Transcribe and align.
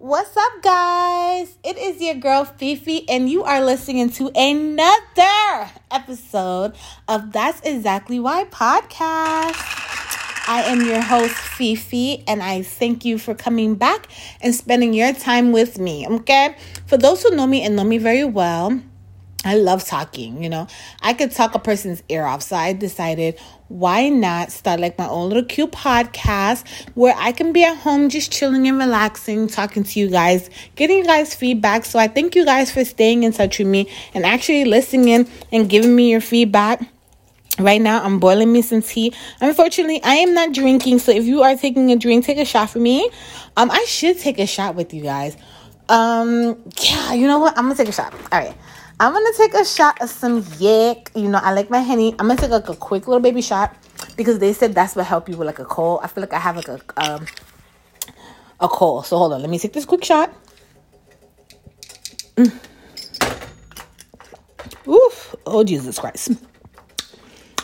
What's 0.00 0.36
up, 0.36 0.62
guys? 0.62 1.58
It 1.64 1.76
is 1.76 2.00
your 2.00 2.14
girl 2.14 2.44
Fifi, 2.44 3.08
and 3.08 3.28
you 3.28 3.42
are 3.42 3.60
listening 3.60 4.10
to 4.10 4.30
another 4.32 5.72
episode 5.90 6.76
of 7.08 7.32
That's 7.32 7.60
Exactly 7.62 8.20
Why 8.20 8.44
podcast. 8.44 9.56
I 10.46 10.62
am 10.66 10.86
your 10.86 11.00
host, 11.00 11.34
Fifi, 11.34 12.22
and 12.28 12.44
I 12.44 12.62
thank 12.62 13.04
you 13.04 13.18
for 13.18 13.34
coming 13.34 13.74
back 13.74 14.06
and 14.40 14.54
spending 14.54 14.94
your 14.94 15.12
time 15.12 15.50
with 15.50 15.80
me. 15.80 16.06
Okay? 16.06 16.54
For 16.86 16.96
those 16.96 17.24
who 17.24 17.34
know 17.34 17.48
me 17.48 17.64
and 17.64 17.74
know 17.74 17.82
me 17.82 17.98
very 17.98 18.24
well, 18.24 18.80
I 19.44 19.54
love 19.54 19.84
talking, 19.84 20.42
you 20.42 20.48
know. 20.48 20.66
I 21.00 21.14
could 21.14 21.30
talk 21.30 21.54
a 21.54 21.60
person's 21.60 22.02
ear 22.08 22.24
off. 22.24 22.42
So 22.42 22.56
I 22.56 22.72
decided, 22.72 23.38
why 23.68 24.08
not 24.08 24.50
start 24.50 24.80
like 24.80 24.98
my 24.98 25.08
own 25.08 25.28
little 25.28 25.44
cute 25.44 25.70
podcast 25.70 26.66
where 26.94 27.14
I 27.16 27.30
can 27.30 27.52
be 27.52 27.62
at 27.62 27.76
home 27.76 28.08
just 28.08 28.32
chilling 28.32 28.66
and 28.66 28.78
relaxing, 28.78 29.46
talking 29.46 29.84
to 29.84 30.00
you 30.00 30.10
guys, 30.10 30.50
getting 30.74 30.98
you 30.98 31.04
guys 31.04 31.36
feedback. 31.36 31.84
So 31.84 32.00
I 32.00 32.08
thank 32.08 32.34
you 32.34 32.44
guys 32.44 32.72
for 32.72 32.84
staying 32.84 33.22
in 33.22 33.32
touch 33.32 33.58
with 33.58 33.68
me 33.68 33.88
and 34.12 34.26
actually 34.26 34.64
listening 34.64 35.28
and 35.52 35.70
giving 35.70 35.94
me 35.94 36.10
your 36.10 36.20
feedback. 36.20 36.82
Right 37.60 37.80
now, 37.80 38.04
I'm 38.04 38.20
boiling 38.20 38.52
me 38.52 38.62
some 38.62 38.82
tea. 38.82 39.12
Unfortunately, 39.40 40.00
I 40.02 40.16
am 40.16 40.32
not 40.32 40.52
drinking. 40.52 41.00
So 41.00 41.10
if 41.10 41.24
you 41.24 41.42
are 41.42 41.56
taking 41.56 41.90
a 41.90 41.96
drink, 41.96 42.24
take 42.24 42.38
a 42.38 42.44
shot 42.44 42.70
for 42.70 42.78
me. 42.78 43.10
Um, 43.56 43.70
I 43.70 43.84
should 43.84 44.18
take 44.18 44.38
a 44.38 44.46
shot 44.46 44.76
with 44.76 44.94
you 44.94 45.02
guys. 45.02 45.36
Um, 45.88 46.56
yeah, 46.82 47.14
you 47.14 47.26
know 47.26 47.38
what? 47.38 47.56
I'm 47.56 47.64
gonna 47.64 47.74
take 47.74 47.88
a 47.88 47.92
shot. 47.92 48.12
All 48.12 48.38
right. 48.38 48.54
I'm 49.00 49.12
gonna 49.12 49.32
take 49.36 49.54
a 49.54 49.64
shot 49.64 50.00
of 50.02 50.10
some 50.10 50.44
yak. 50.58 51.12
You 51.14 51.28
know, 51.28 51.38
I 51.40 51.52
like 51.52 51.70
my 51.70 51.78
henny. 51.78 52.12
I'm 52.18 52.26
gonna 52.26 52.36
take 52.36 52.50
like 52.50 52.68
a 52.68 52.74
quick 52.74 53.06
little 53.06 53.20
baby 53.20 53.40
shot 53.42 53.76
because 54.16 54.40
they 54.40 54.52
said 54.52 54.74
that's 54.74 54.96
what 54.96 55.06
help 55.06 55.28
you 55.28 55.36
with 55.36 55.46
like 55.46 55.60
a 55.60 55.64
cold. 55.64 56.00
I 56.02 56.08
feel 56.08 56.22
like 56.22 56.32
I 56.32 56.38
have 56.38 56.56
like 56.56 56.68
a 56.68 56.80
um 56.96 57.26
a 58.60 58.66
cold. 58.66 59.06
So 59.06 59.16
hold 59.16 59.32
on, 59.34 59.40
let 59.40 59.50
me 59.50 59.58
take 59.58 59.72
this 59.72 59.84
quick 59.84 60.04
shot. 60.04 60.34
Mm. 62.36 62.52
Oof! 64.88 65.36
Oh 65.46 65.62
Jesus 65.62 65.98
Christ! 65.98 66.32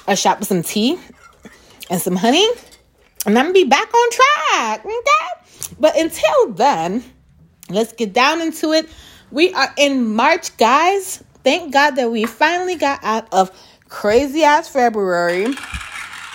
A 0.06 0.14
shot 0.14 0.38
with 0.38 0.46
some 0.46 0.62
tea 0.62 0.98
and 1.90 2.00
some 2.00 2.14
honey, 2.14 2.48
and 3.26 3.36
I'm 3.36 3.46
gonna 3.46 3.52
be 3.52 3.64
back 3.64 3.92
on 3.92 4.10
track. 4.10 4.84
Okay? 4.84 5.74
But 5.80 5.96
until 5.98 6.52
then, 6.52 7.02
let's 7.70 7.92
get 7.92 8.12
down 8.12 8.40
into 8.40 8.72
it. 8.72 8.88
We 9.34 9.52
are 9.52 9.74
in 9.76 10.14
March, 10.14 10.56
guys. 10.58 11.24
Thank 11.42 11.72
God 11.72 11.96
that 11.96 12.08
we 12.08 12.24
finally 12.24 12.76
got 12.76 13.00
out 13.02 13.26
of 13.32 13.50
crazy 13.88 14.44
ass 14.44 14.68
February. 14.68 15.46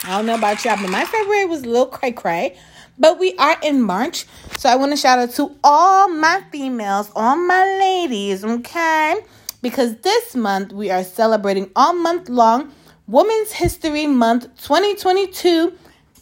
I 0.03 0.17
don't 0.17 0.25
know 0.25 0.35
about 0.35 0.65
y'all, 0.65 0.75
but 0.75 0.89
my 0.89 1.05
February 1.05 1.45
was 1.45 1.63
a 1.63 1.67
little 1.67 1.85
cray 1.85 2.11
cray. 2.11 2.57
But 2.97 3.17
we 3.17 3.37
are 3.37 3.55
in 3.63 3.81
March. 3.81 4.25
So 4.57 4.67
I 4.67 4.75
want 4.75 4.91
to 4.91 4.97
shout 4.97 5.17
out 5.17 5.31
to 5.35 5.55
all 5.63 6.09
my 6.09 6.43
females, 6.51 7.09
all 7.15 7.37
my 7.37 7.63
ladies, 7.79 8.43
okay? 8.43 9.21
Because 9.61 9.95
this 10.01 10.35
month 10.35 10.73
we 10.73 10.91
are 10.91 11.05
celebrating 11.05 11.71
all 11.77 11.93
month 11.93 12.27
long 12.27 12.73
Women's 13.07 13.53
History 13.53 14.07
Month 14.07 14.53
2022 14.61 15.71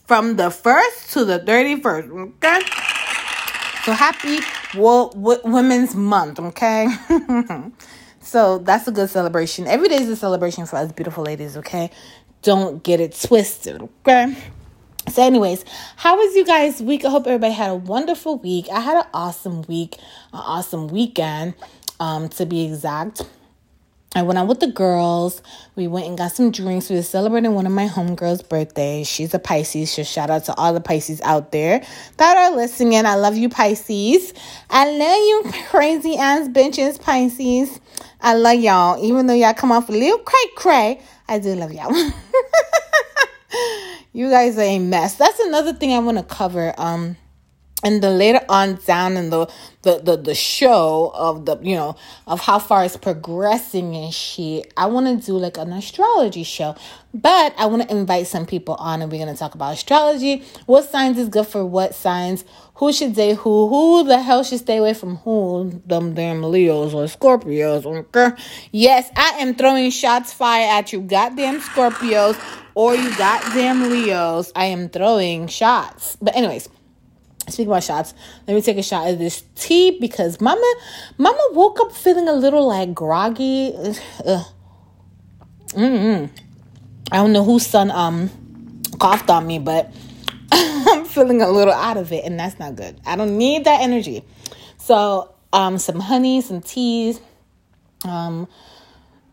from 0.06 0.36
the 0.36 0.50
1st 0.50 1.14
to 1.14 1.26
the 1.26 1.40
31st, 1.40 2.36
okay? 2.38 2.97
So 3.88 3.94
happy 3.94 4.40
Wo- 4.76 5.12
w- 5.12 5.40
Women's 5.46 5.96
Month, 5.96 6.42
okay? 6.42 6.90
so 8.20 8.58
that's 8.58 8.86
a 8.86 8.92
good 8.92 9.10
celebration. 9.10 9.66
Every 9.66 9.88
day 9.88 9.96
is 9.96 10.10
a 10.10 10.18
celebration 10.18 10.66
for 10.66 10.76
us 10.76 10.92
beautiful 10.92 11.24
ladies, 11.24 11.56
okay? 11.56 11.90
Don't 12.42 12.84
get 12.84 13.00
it 13.00 13.18
twisted, 13.18 13.82
okay? 14.06 14.36
So, 15.08 15.24
anyways, 15.24 15.64
how 15.96 16.18
was 16.18 16.36
you 16.36 16.44
guys' 16.44 16.82
week? 16.82 17.06
I 17.06 17.10
hope 17.10 17.28
everybody 17.28 17.54
had 17.54 17.72
a 17.72 17.76
wonderful 17.76 18.40
week. 18.40 18.68
I 18.74 18.82
had 18.82 18.98
an 18.98 19.10
awesome 19.14 19.62
week, 19.70 19.96
an 20.34 20.42
awesome 20.42 20.90
weekend, 20.90 21.54
um, 22.02 22.28
to 22.28 22.46
be 22.46 22.66
exact. 22.66 23.22
I 24.18 24.24
went 24.24 24.40
out 24.40 24.48
with 24.48 24.60
the 24.60 24.72
girls. 24.72 25.44
We 25.76 25.88
went 25.88 26.08
and 26.08 26.18
got 26.18 26.32
some 26.32 26.50
drinks. 26.50 26.90
We 26.90 26.96
were 26.96 27.04
celebrating 27.04 27.54
one 27.54 27.68
of 27.68 27.72
my 27.72 27.88
homegirls' 27.88 28.50
birthdays. 28.50 29.08
She's 29.08 29.36
a 29.36 29.40
Pisces. 29.40 29.92
So 29.92 30.02
shout 30.02 30.32
out 30.32 30.46
to 30.46 30.56
all 30.56 30.74
the 30.74 30.82
Pisces 30.82 31.22
out 31.22 31.52
there 31.52 31.86
that 32.18 32.36
are 32.36 32.56
listening. 32.56 33.06
I 33.06 33.14
love 33.14 33.38
you, 33.38 33.48
Pisces. 33.48 34.34
I 34.72 34.90
love 34.90 35.00
you, 35.00 35.44
crazy 35.68 36.18
ass 36.18 36.48
bitches, 36.48 37.00
Pisces. 37.00 37.80
I 38.20 38.34
love 38.34 38.60
y'all. 38.60 39.06
Even 39.06 39.28
though 39.28 39.36
y'all 39.36 39.54
come 39.54 39.72
off 39.72 39.88
a 39.88 39.92
little 39.92 40.18
cray 40.18 40.46
cray, 40.56 41.00
I 41.30 41.38
do 41.38 41.54
love 41.54 41.72
y'all. 41.72 41.94
you 44.14 44.32
guys 44.32 44.58
are 44.58 44.62
a 44.62 44.80
mess. 44.80 45.14
That's 45.14 45.40
another 45.42 45.74
thing 45.74 45.94
I 45.94 46.00
want 46.00 46.18
to 46.18 46.24
cover. 46.24 46.74
Um, 46.80 47.18
and 47.84 48.02
the 48.02 48.10
later 48.10 48.42
on 48.50 48.76
down 48.86 49.18
in 49.18 49.30
the, 49.30 49.46
the 49.84 50.00
the 50.00 50.18
the 50.18 50.36
show 50.36 51.12
of 51.14 51.46
the 51.46 51.58
you 51.62 51.76
know 51.76 51.96
of 52.26 52.40
how 52.40 52.58
far 52.58 52.84
it's 52.84 52.98
progressing 52.98 53.96
and 53.96 54.12
shit 54.14 54.74
i 54.76 54.86
want 54.88 55.06
to 55.06 55.26
do 55.26 55.38
like 55.38 55.58
an 55.58 55.72
astrology 55.74 56.44
show. 56.44 56.76
But 57.14 57.54
i 57.58 57.66
want 57.66 57.84
to 57.84 57.96
invite 57.96 58.28
some 58.28 58.46
people 58.46 58.76
on 58.76 59.02
and 59.02 59.12
we're 59.12 59.24
going 59.24 59.34
to 59.34 59.40
talk 59.40 59.56
about 59.56 59.74
astrology. 59.74 60.44
What 60.66 60.90
signs 60.90 61.18
is 61.18 61.30
good 61.30 61.48
for 61.48 61.66
what 61.66 61.96
signs? 61.96 62.44
Who 62.76 62.92
should 62.94 63.16
date 63.16 63.38
who 63.38 63.68
who 63.70 64.04
the 64.04 64.22
hell 64.22 64.44
should 64.44 64.60
stay 64.60 64.78
away 64.78 64.94
from? 64.94 65.18
Who? 65.18 65.82
Them 65.86 66.14
damn 66.14 66.44
leos 66.44 66.94
or 66.94 67.06
scorpios 67.06 67.86
okay? 67.86 68.36
Yes 68.72 69.10
i 69.16 69.38
am 69.40 69.56
throwing 69.56 69.92
shots 69.92 70.34
fire 70.34 70.68
at 70.68 70.92
you 70.94 71.02
goddamn 71.02 71.62
scorpios 71.62 72.38
or 72.76 72.96
you 72.96 73.16
goddamn 73.18 73.90
leos. 73.90 74.52
I 74.56 74.66
am 74.66 74.90
throwing 74.90 75.48
shots. 75.48 76.18
But 76.22 76.36
anyways 76.36 76.70
Speaking 77.50 77.72
about 77.72 77.84
shots, 77.84 78.14
let 78.46 78.56
me 78.56 78.62
take 78.62 78.78
a 78.78 78.84
shot 78.84 79.10
of 79.10 79.20
this 79.20 79.44
tea 79.56 79.98
because 80.02 80.42
mama 80.42 80.74
mama 81.18 81.50
woke 81.54 81.80
up 81.80 81.94
feeling 81.94 82.28
a 82.28 82.34
little 82.34 82.68
like 82.68 82.94
groggy. 82.94 83.72
Mm-mm. 85.70 86.30
I 87.10 87.16
don't 87.16 87.32
know 87.32 87.46
whose 87.46 87.66
son 87.66 87.90
um 87.92 88.30
coughed 89.00 89.30
on 89.30 89.48
me, 89.48 89.60
but 89.60 89.94
I'm 90.52 91.06
feeling 91.06 91.42
a 91.42 91.50
little 91.50 91.74
out 91.74 91.96
of 91.96 92.12
it, 92.12 92.26
and 92.26 92.38
that's 92.38 92.60
not 92.60 92.76
good. 92.76 93.00
I 93.06 93.16
don't 93.16 93.38
need 93.38 93.64
that 93.64 93.80
energy. 93.80 94.24
So 94.78 95.34
um 95.54 95.78
some 95.78 96.02
honey, 96.02 96.42
some 96.42 96.60
teas, 96.60 97.22
um 98.04 98.50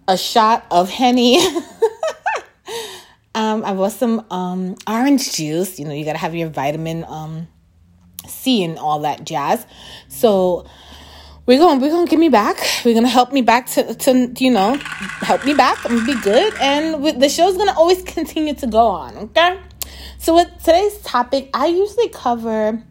a 0.06 0.16
shot 0.16 0.66
of 0.70 0.88
henny. 0.88 1.44
um 3.34 3.64
I 3.64 3.74
bought 3.74 3.90
some 3.90 4.24
um 4.30 4.76
orange 4.86 5.32
juice. 5.32 5.80
You 5.80 5.86
know, 5.86 5.94
you 5.94 6.04
gotta 6.04 6.18
have 6.18 6.36
your 6.36 6.48
vitamin 6.48 7.04
um 7.08 7.48
C 8.26 8.64
and 8.64 8.78
all 8.78 9.00
that 9.00 9.24
jazz. 9.24 9.66
So 10.08 10.66
we're 11.46 11.58
gonna 11.58 11.80
we're 11.80 11.90
gonna 11.90 12.08
get 12.08 12.18
me 12.18 12.28
back. 12.28 12.56
We're 12.84 12.94
gonna 12.94 13.08
help 13.08 13.32
me 13.32 13.42
back 13.42 13.66
to 13.70 13.94
to 13.94 14.32
you 14.38 14.50
know 14.50 14.74
help 15.20 15.44
me 15.44 15.54
back 15.54 15.84
and 15.84 16.04
be 16.06 16.18
good. 16.20 16.54
And 16.60 17.20
the 17.20 17.28
show's 17.28 17.56
gonna 17.56 17.74
always 17.76 18.02
continue 18.16 18.54
to 18.54 18.66
go 18.66 18.86
on. 18.86 19.16
Okay. 19.16 19.58
So 20.18 20.34
with 20.34 20.48
today's 20.58 20.98
topic, 21.00 21.50
I 21.52 21.66
usually 21.66 22.08
cover 22.08 22.82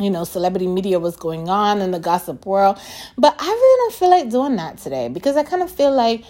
you 0.00 0.10
know, 0.10 0.24
celebrity 0.24 0.66
media 0.66 0.98
was 0.98 1.16
going 1.16 1.48
on 1.48 1.80
in 1.80 1.92
the 1.92 2.00
gossip 2.00 2.46
world. 2.46 2.78
But 3.16 3.36
I 3.38 3.46
really 3.46 3.78
don't 3.78 3.94
feel 3.94 4.10
like 4.10 4.30
doing 4.30 4.56
that 4.56 4.78
today 4.78 5.08
because 5.08 5.36
I 5.36 5.44
kind 5.44 5.62
of 5.62 5.70
feel 5.70 5.94
like 5.94 6.24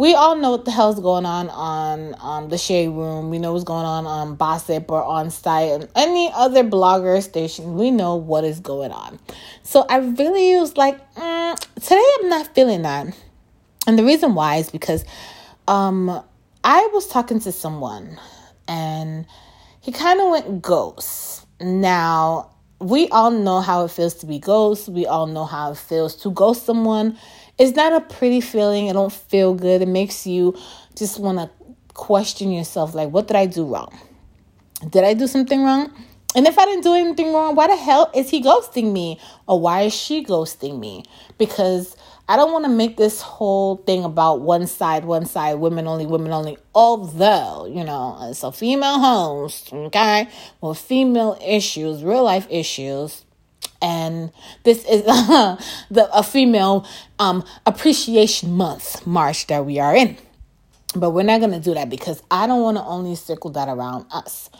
we 0.00 0.14
all 0.14 0.34
know 0.34 0.52
what 0.52 0.64
the 0.64 0.70
hell's 0.70 0.98
going 0.98 1.26
on 1.26 1.50
on 1.50 2.14
um, 2.22 2.48
the 2.48 2.56
Shade 2.56 2.88
Room. 2.88 3.28
We 3.28 3.38
know 3.38 3.52
what's 3.52 3.64
going 3.64 3.84
on 3.84 4.06
on 4.06 4.34
Gossip 4.34 4.90
or 4.90 5.04
on 5.04 5.28
site 5.28 5.72
and 5.72 5.88
any 5.94 6.30
other 6.34 6.64
blogger 6.64 7.22
station. 7.22 7.74
We 7.74 7.90
know 7.90 8.16
what 8.16 8.44
is 8.44 8.60
going 8.60 8.92
on. 8.92 9.20
So 9.62 9.84
I 9.90 9.98
really 9.98 10.56
was 10.56 10.78
like, 10.78 10.96
mm, 11.16 11.58
today 11.74 12.02
I'm 12.18 12.30
not 12.30 12.54
feeling 12.54 12.80
that. 12.80 13.14
And 13.86 13.98
the 13.98 14.02
reason 14.02 14.34
why 14.34 14.56
is 14.56 14.70
because 14.70 15.04
um, 15.68 16.08
I 16.64 16.88
was 16.94 17.06
talking 17.06 17.38
to 17.40 17.52
someone 17.52 18.18
and 18.66 19.26
he 19.82 19.92
kind 19.92 20.18
of 20.18 20.30
went 20.30 20.62
ghost. 20.62 21.46
Now, 21.60 22.52
we 22.78 23.06
all 23.08 23.30
know 23.30 23.60
how 23.60 23.84
it 23.84 23.90
feels 23.90 24.14
to 24.14 24.26
be 24.26 24.38
ghost. 24.38 24.88
We 24.88 25.04
all 25.04 25.26
know 25.26 25.44
how 25.44 25.72
it 25.72 25.76
feels 25.76 26.16
to 26.22 26.30
ghost 26.30 26.64
someone 26.64 27.18
it's 27.60 27.76
not 27.76 27.92
a 27.92 28.00
pretty 28.00 28.40
feeling. 28.40 28.86
It 28.86 28.94
don't 28.94 29.12
feel 29.12 29.52
good. 29.54 29.82
It 29.82 29.88
makes 29.88 30.26
you 30.26 30.58
just 30.96 31.20
want 31.20 31.38
to 31.38 31.50
question 31.92 32.50
yourself 32.50 32.94
like, 32.94 33.10
what 33.10 33.28
did 33.28 33.36
I 33.36 33.44
do 33.44 33.66
wrong? 33.66 33.96
Did 34.88 35.04
I 35.04 35.12
do 35.12 35.26
something 35.26 35.62
wrong? 35.62 35.92
And 36.34 36.46
if 36.46 36.58
I 36.58 36.64
didn't 36.64 36.84
do 36.84 36.94
anything 36.94 37.34
wrong, 37.34 37.54
why 37.54 37.66
the 37.66 37.76
hell 37.76 38.10
is 38.14 38.30
he 38.30 38.42
ghosting 38.42 38.92
me? 38.92 39.20
Or 39.46 39.60
why 39.60 39.82
is 39.82 39.92
she 39.92 40.24
ghosting 40.24 40.80
me? 40.80 41.04
Because 41.36 41.96
I 42.28 42.36
don't 42.36 42.50
want 42.50 42.64
to 42.64 42.70
make 42.70 42.96
this 42.96 43.20
whole 43.20 43.76
thing 43.76 44.04
about 44.04 44.40
one 44.40 44.66
side, 44.66 45.04
one 45.04 45.26
side, 45.26 45.56
women 45.56 45.86
only, 45.86 46.06
women 46.06 46.32
only. 46.32 46.56
Although, 46.74 47.66
you 47.66 47.84
know, 47.84 48.16
it's 48.30 48.42
a 48.42 48.52
female 48.52 49.00
host, 49.00 49.70
okay, 49.70 50.28
with 50.62 50.78
female 50.78 51.36
issues, 51.44 52.02
real 52.02 52.22
life 52.24 52.46
issues 52.48 53.26
and 53.82 54.32
this 54.64 54.84
is 54.84 55.02
uh, 55.06 55.56
the 55.90 56.08
a 56.16 56.22
female 56.22 56.86
um, 57.18 57.44
appreciation 57.66 58.52
month 58.52 59.06
march 59.06 59.46
that 59.46 59.64
we 59.64 59.78
are 59.78 59.94
in 59.96 60.16
but 60.96 61.10
we're 61.10 61.22
not 61.22 61.40
going 61.40 61.52
to 61.52 61.60
do 61.60 61.74
that 61.74 61.88
because 61.88 62.22
i 62.30 62.46
don't 62.46 62.62
want 62.62 62.76
to 62.76 62.84
only 62.84 63.14
circle 63.14 63.50
that 63.50 63.68
around 63.68 64.06
us 64.12 64.50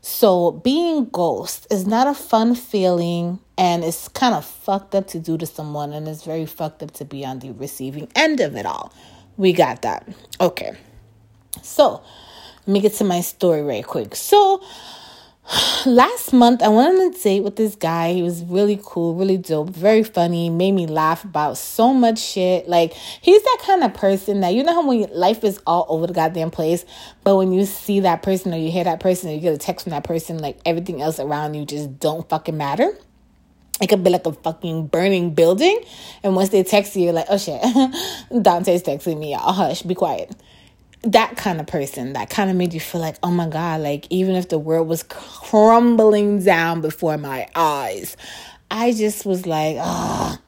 So 0.00 0.52
being 0.52 1.06
ghost 1.06 1.66
is 1.70 1.86
not 1.86 2.06
a 2.06 2.14
fun 2.14 2.54
feeling 2.54 3.40
and 3.58 3.84
it's 3.84 4.08
kind 4.08 4.34
of 4.34 4.44
fucked 4.44 4.94
up 4.94 5.06
to 5.08 5.18
do 5.18 5.36
to 5.36 5.46
someone 5.46 5.92
and 5.92 6.08
it's 6.08 6.24
very 6.24 6.46
fucked 6.46 6.82
up 6.82 6.92
to 6.92 7.04
be 7.04 7.26
on 7.26 7.40
the 7.40 7.50
receiving 7.52 8.08
end 8.14 8.40
of 8.40 8.56
it 8.56 8.64
all. 8.64 8.92
We 9.36 9.52
got 9.52 9.82
that. 9.82 10.08
Okay. 10.40 10.76
So, 11.62 12.02
let 12.66 12.72
me 12.72 12.80
get 12.80 12.94
to 12.94 13.04
my 13.04 13.20
story 13.20 13.62
right 13.62 13.84
quick. 13.84 14.14
So, 14.14 14.62
last 15.94 16.32
month 16.32 16.62
I 16.62 16.68
went 16.68 16.98
on 16.98 17.06
a 17.06 17.10
date 17.10 17.42
with 17.42 17.56
this 17.56 17.74
guy. 17.74 18.12
He 18.12 18.22
was 18.22 18.44
really 18.44 18.78
cool, 18.82 19.14
really 19.14 19.36
dope, 19.36 19.70
very 19.70 20.02
funny, 20.02 20.50
made 20.50 20.72
me 20.72 20.86
laugh 20.86 21.24
about 21.24 21.56
so 21.56 21.92
much 21.92 22.18
shit. 22.18 22.68
Like 22.68 22.92
he's 22.92 23.42
that 23.42 23.58
kind 23.64 23.82
of 23.82 23.94
person 23.94 24.40
that 24.40 24.54
you 24.54 24.62
know 24.62 24.74
how 24.74 24.86
when 24.86 25.08
life 25.12 25.44
is 25.44 25.60
all 25.66 25.86
over 25.88 26.06
the 26.06 26.12
goddamn 26.12 26.50
place, 26.50 26.84
but 27.24 27.36
when 27.36 27.52
you 27.52 27.64
see 27.64 28.00
that 28.00 28.22
person 28.22 28.52
or 28.54 28.58
you 28.58 28.70
hear 28.70 28.84
that 28.84 29.00
person 29.00 29.30
or 29.30 29.32
you 29.32 29.40
get 29.40 29.54
a 29.54 29.58
text 29.58 29.84
from 29.84 29.90
that 29.90 30.04
person, 30.04 30.38
like 30.38 30.58
everything 30.64 31.02
else 31.02 31.18
around 31.18 31.54
you 31.54 31.64
just 31.64 31.98
don't 31.98 32.28
fucking 32.28 32.56
matter. 32.56 32.96
It 33.80 33.88
could 33.88 34.02
be 34.02 34.10
like 34.10 34.26
a 34.26 34.32
fucking 34.32 34.88
burning 34.88 35.34
building, 35.34 35.80
and 36.22 36.34
once 36.34 36.48
they 36.48 36.64
text 36.64 36.96
you, 36.96 37.04
you're 37.04 37.12
like, 37.12 37.26
oh 37.30 37.38
shit, 37.38 37.60
Dante's 38.42 38.82
texting 38.82 39.18
me, 39.20 39.32
y'all. 39.32 39.52
Hush, 39.52 39.82
be 39.82 39.94
quiet 39.94 40.34
that 41.02 41.36
kind 41.36 41.60
of 41.60 41.66
person 41.66 42.14
that 42.14 42.30
kind 42.30 42.50
of 42.50 42.56
made 42.56 42.74
you 42.74 42.80
feel 42.80 43.00
like, 43.00 43.16
oh 43.22 43.30
my 43.30 43.48
God, 43.48 43.80
like 43.80 44.06
even 44.10 44.34
if 44.34 44.48
the 44.48 44.58
world 44.58 44.88
was 44.88 45.02
crumbling 45.04 46.42
down 46.42 46.80
before 46.80 47.16
my 47.16 47.48
eyes, 47.54 48.16
I 48.70 48.92
just 48.92 49.24
was 49.24 49.46
like, 49.46 49.76
ah, 49.78 50.38
oh, 50.38 50.44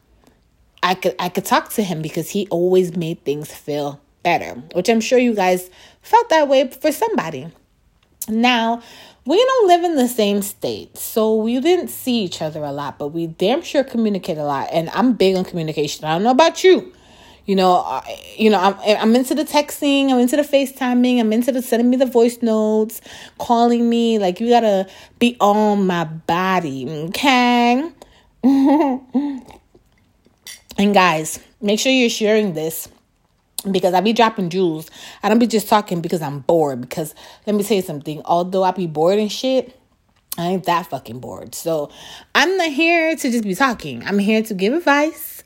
I 0.83 0.95
could 0.95 1.15
I 1.19 1.29
could 1.29 1.45
talk 1.45 1.71
to 1.75 1.83
him 1.83 2.03
because 2.03 2.31
he 2.31 2.47
always 2.51 2.97
made 2.97 3.25
things 3.25 3.53
feel 3.53 4.01
better, 4.23 4.55
which 4.75 4.89
I'm 4.89 5.01
sure 5.01 5.19
you 5.19 5.35
guys 5.35 5.71
felt 6.03 6.29
that 6.31 6.49
way 6.49 6.69
for 6.69 6.93
somebody. 6.93 7.49
Now, 8.29 8.83
we 9.25 9.37
don't 9.37 9.69
live 9.69 9.85
in 9.85 9.97
the 9.97 10.09
same 10.09 10.43
state, 10.43 10.97
so 10.97 11.35
we 11.37 11.61
didn't 11.61 11.89
see 11.89 12.23
each 12.25 12.43
other 12.43 12.63
a 12.65 12.73
lot, 12.73 12.99
but 12.99 13.09
we 13.09 13.27
damn 13.27 13.63
sure 13.63 13.85
communicate 13.85 14.39
a 14.39 14.45
lot. 14.45 14.69
And 14.73 14.91
I'm 14.91 15.15
big 15.15 15.37
on 15.37 15.45
communication. 15.45 16.05
I 16.05 16.13
don't 16.15 16.23
know 16.23 16.31
about 16.31 16.65
you, 16.65 16.93
you 17.47 17.57
know, 17.57 17.77
I, 17.77 18.19
you 18.37 18.51
know, 18.51 18.59
I'm 18.59 18.77
I'm 18.85 19.17
into 19.17 19.35
the 19.35 19.45
texting, 19.45 20.11
I'm 20.11 20.19
into 20.19 20.37
the 20.37 20.43
FaceTiming, 20.43 21.21
I'm 21.21 21.33
into 21.33 21.53
the 21.53 21.63
sending 21.63 21.91
me 21.91 21.97
the 21.97 22.07
voice 22.07 22.43
notes, 22.43 23.01
calling 23.39 23.89
me. 23.89 24.19
Like 24.19 24.41
you 24.41 24.49
gotta 24.49 24.89
be 25.19 25.37
on 25.41 25.87
my 25.87 26.05
body, 26.05 26.87
okay? 27.09 27.91
and 28.43 29.45
guys, 30.79 31.41
make 31.61 31.81
sure 31.81 31.93
you're 31.93 32.11
sharing 32.11 32.55
this 32.55 32.89
because 33.71 33.95
I 33.95 34.01
be 34.01 34.13
dropping 34.13 34.51
jewels. 34.51 34.91
I 35.23 35.29
don't 35.29 35.39
be 35.39 35.47
just 35.47 35.69
talking 35.69 36.01
because 36.01 36.23
I'm 36.23 36.41
bored. 36.41 36.81
Because 36.81 37.15
let 37.47 37.55
me 37.55 37.63
tell 37.63 37.77
you 37.77 37.83
something. 37.83 38.23
Although 38.25 38.63
I 38.63 38.71
be 38.71 38.87
bored 38.87 39.19
and 39.19 39.31
shit, 39.31 39.77
I 40.39 40.47
ain't 40.47 40.65
that 40.65 40.87
fucking 40.87 41.21
bored. 41.21 41.55
So 41.55 41.91
I'm 42.35 42.57
not 42.57 42.71
here 42.71 43.15
to 43.17 43.31
just 43.31 43.45
be 43.45 43.55
talking. 43.55 44.03
I'm 44.05 44.19
here 44.19 44.43
to 44.43 44.55
give 44.55 44.73
advice 44.73 45.40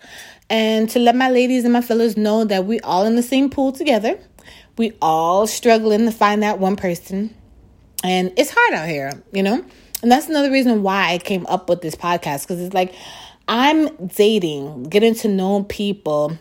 and 0.50 0.88
to 0.90 0.98
let 0.98 1.16
my 1.16 1.30
ladies 1.30 1.64
and 1.64 1.72
my 1.72 1.80
fellas 1.80 2.16
know 2.16 2.44
that 2.44 2.66
we 2.66 2.80
all 2.80 3.06
in 3.06 3.16
the 3.16 3.22
same 3.22 3.50
pool 3.50 3.72
together. 3.72 4.18
We 4.76 4.92
all 5.00 5.46
struggling 5.46 6.04
to 6.06 6.12
find 6.12 6.42
that 6.42 6.58
one 6.58 6.76
person. 6.76 7.34
And 8.02 8.32
it's 8.36 8.50
hard 8.50 8.74
out 8.74 8.88
here, 8.88 9.12
you 9.32 9.42
know? 9.42 9.64
And 10.02 10.12
that's 10.12 10.28
another 10.28 10.50
reason 10.50 10.82
why 10.82 11.12
I 11.12 11.18
came 11.18 11.46
up 11.46 11.68
with 11.68 11.80
this 11.80 11.94
podcast 11.94 12.42
because 12.42 12.60
it's 12.60 12.74
like 12.74 12.94
I'm 13.48 13.94
dating, 14.08 14.84
getting 14.84 15.14
to 15.16 15.28
know 15.28 15.64
people, 15.64 16.38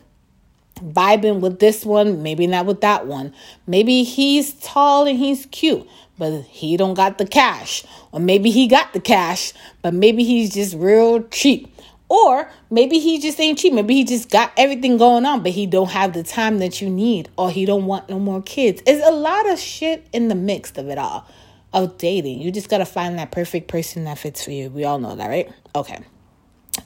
vibing 0.80 1.40
with 1.40 1.60
this 1.60 1.86
one, 1.86 2.24
maybe 2.24 2.48
not 2.48 2.66
with 2.66 2.82
that 2.82 3.08
one. 3.08 3.34
Maybe 3.68 4.04
he's 4.04 4.54
tall 4.56 5.08
and 5.08 5.18
he's 5.18 5.46
cute, 5.48 5.88
but 6.18 6.42
he 6.42 6.76
don't 6.76 6.94
got 6.94 7.18
the 7.18 7.26
cash. 7.26 7.84
Or 8.12 8.20
maybe 8.20 8.52
he 8.52 8.68
got 8.68 8.94
the 8.94 9.00
cash, 9.00 9.54
but 9.82 9.94
maybe 9.94 10.24
he's 10.24 10.54
just 10.54 10.76
real 10.76 11.24
cheap. 11.24 11.73
Or 12.13 12.48
maybe 12.69 13.00
he 13.00 13.19
just 13.19 13.39
ain't 13.39 13.57
cheap. 13.57 13.74
Maybe 13.74 13.95
he 13.95 14.04
just 14.04 14.30
got 14.30 14.51
everything 14.56 14.98
going 14.98 15.25
on, 15.25 15.42
but 15.42 15.51
he 15.51 15.65
don't 15.65 15.89
have 15.89 16.13
the 16.13 16.21
time 16.21 16.60
that 16.60 16.80
you 16.80 16.88
need, 16.88 17.27
or 17.39 17.50
he 17.50 17.65
don't 17.65 17.88
want 17.88 18.07
no 18.07 18.19
more 18.19 18.39
kids. 18.44 18.83
It's 18.86 19.04
a 19.04 19.12
lot 19.12 19.50
of 19.50 19.57
shit 19.57 20.06
in 20.13 20.27
the 20.27 20.36
mix 20.36 20.77
of 20.77 20.89
it 20.89 21.00
all 21.00 21.27
of 21.74 21.98
dating. 21.98 22.39
You 22.39 22.51
just 22.51 22.69
gotta 22.69 22.86
find 22.86 23.18
that 23.18 23.31
perfect 23.31 23.68
person 23.68 24.04
that 24.04 24.19
fits 24.19 24.44
for 24.44 24.51
you. 24.51 24.69
We 24.69 24.83
all 24.83 25.00
know 25.00 25.15
that, 25.15 25.27
right? 25.27 25.51
Okay. 25.75 26.01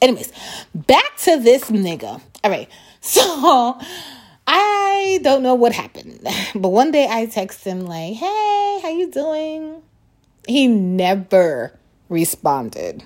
Anyways, 0.01 0.31
back 0.73 1.17
to 1.23 1.37
this 1.37 1.65
nigga. 1.65 2.21
All 2.43 2.51
right. 2.51 2.69
So 2.99 3.79
I 4.47 5.19
don't 5.23 5.43
know 5.43 5.55
what 5.55 5.73
happened, 5.73 6.21
but 6.55 6.69
one 6.69 6.91
day 6.91 7.07
I 7.09 7.25
text 7.25 7.63
him 7.63 7.81
like, 7.85 8.15
"Hey, 8.15 8.79
how 8.81 8.89
you 8.89 9.11
doing?" 9.11 9.81
He 10.47 10.67
never 10.67 11.77
responded. 12.09 13.03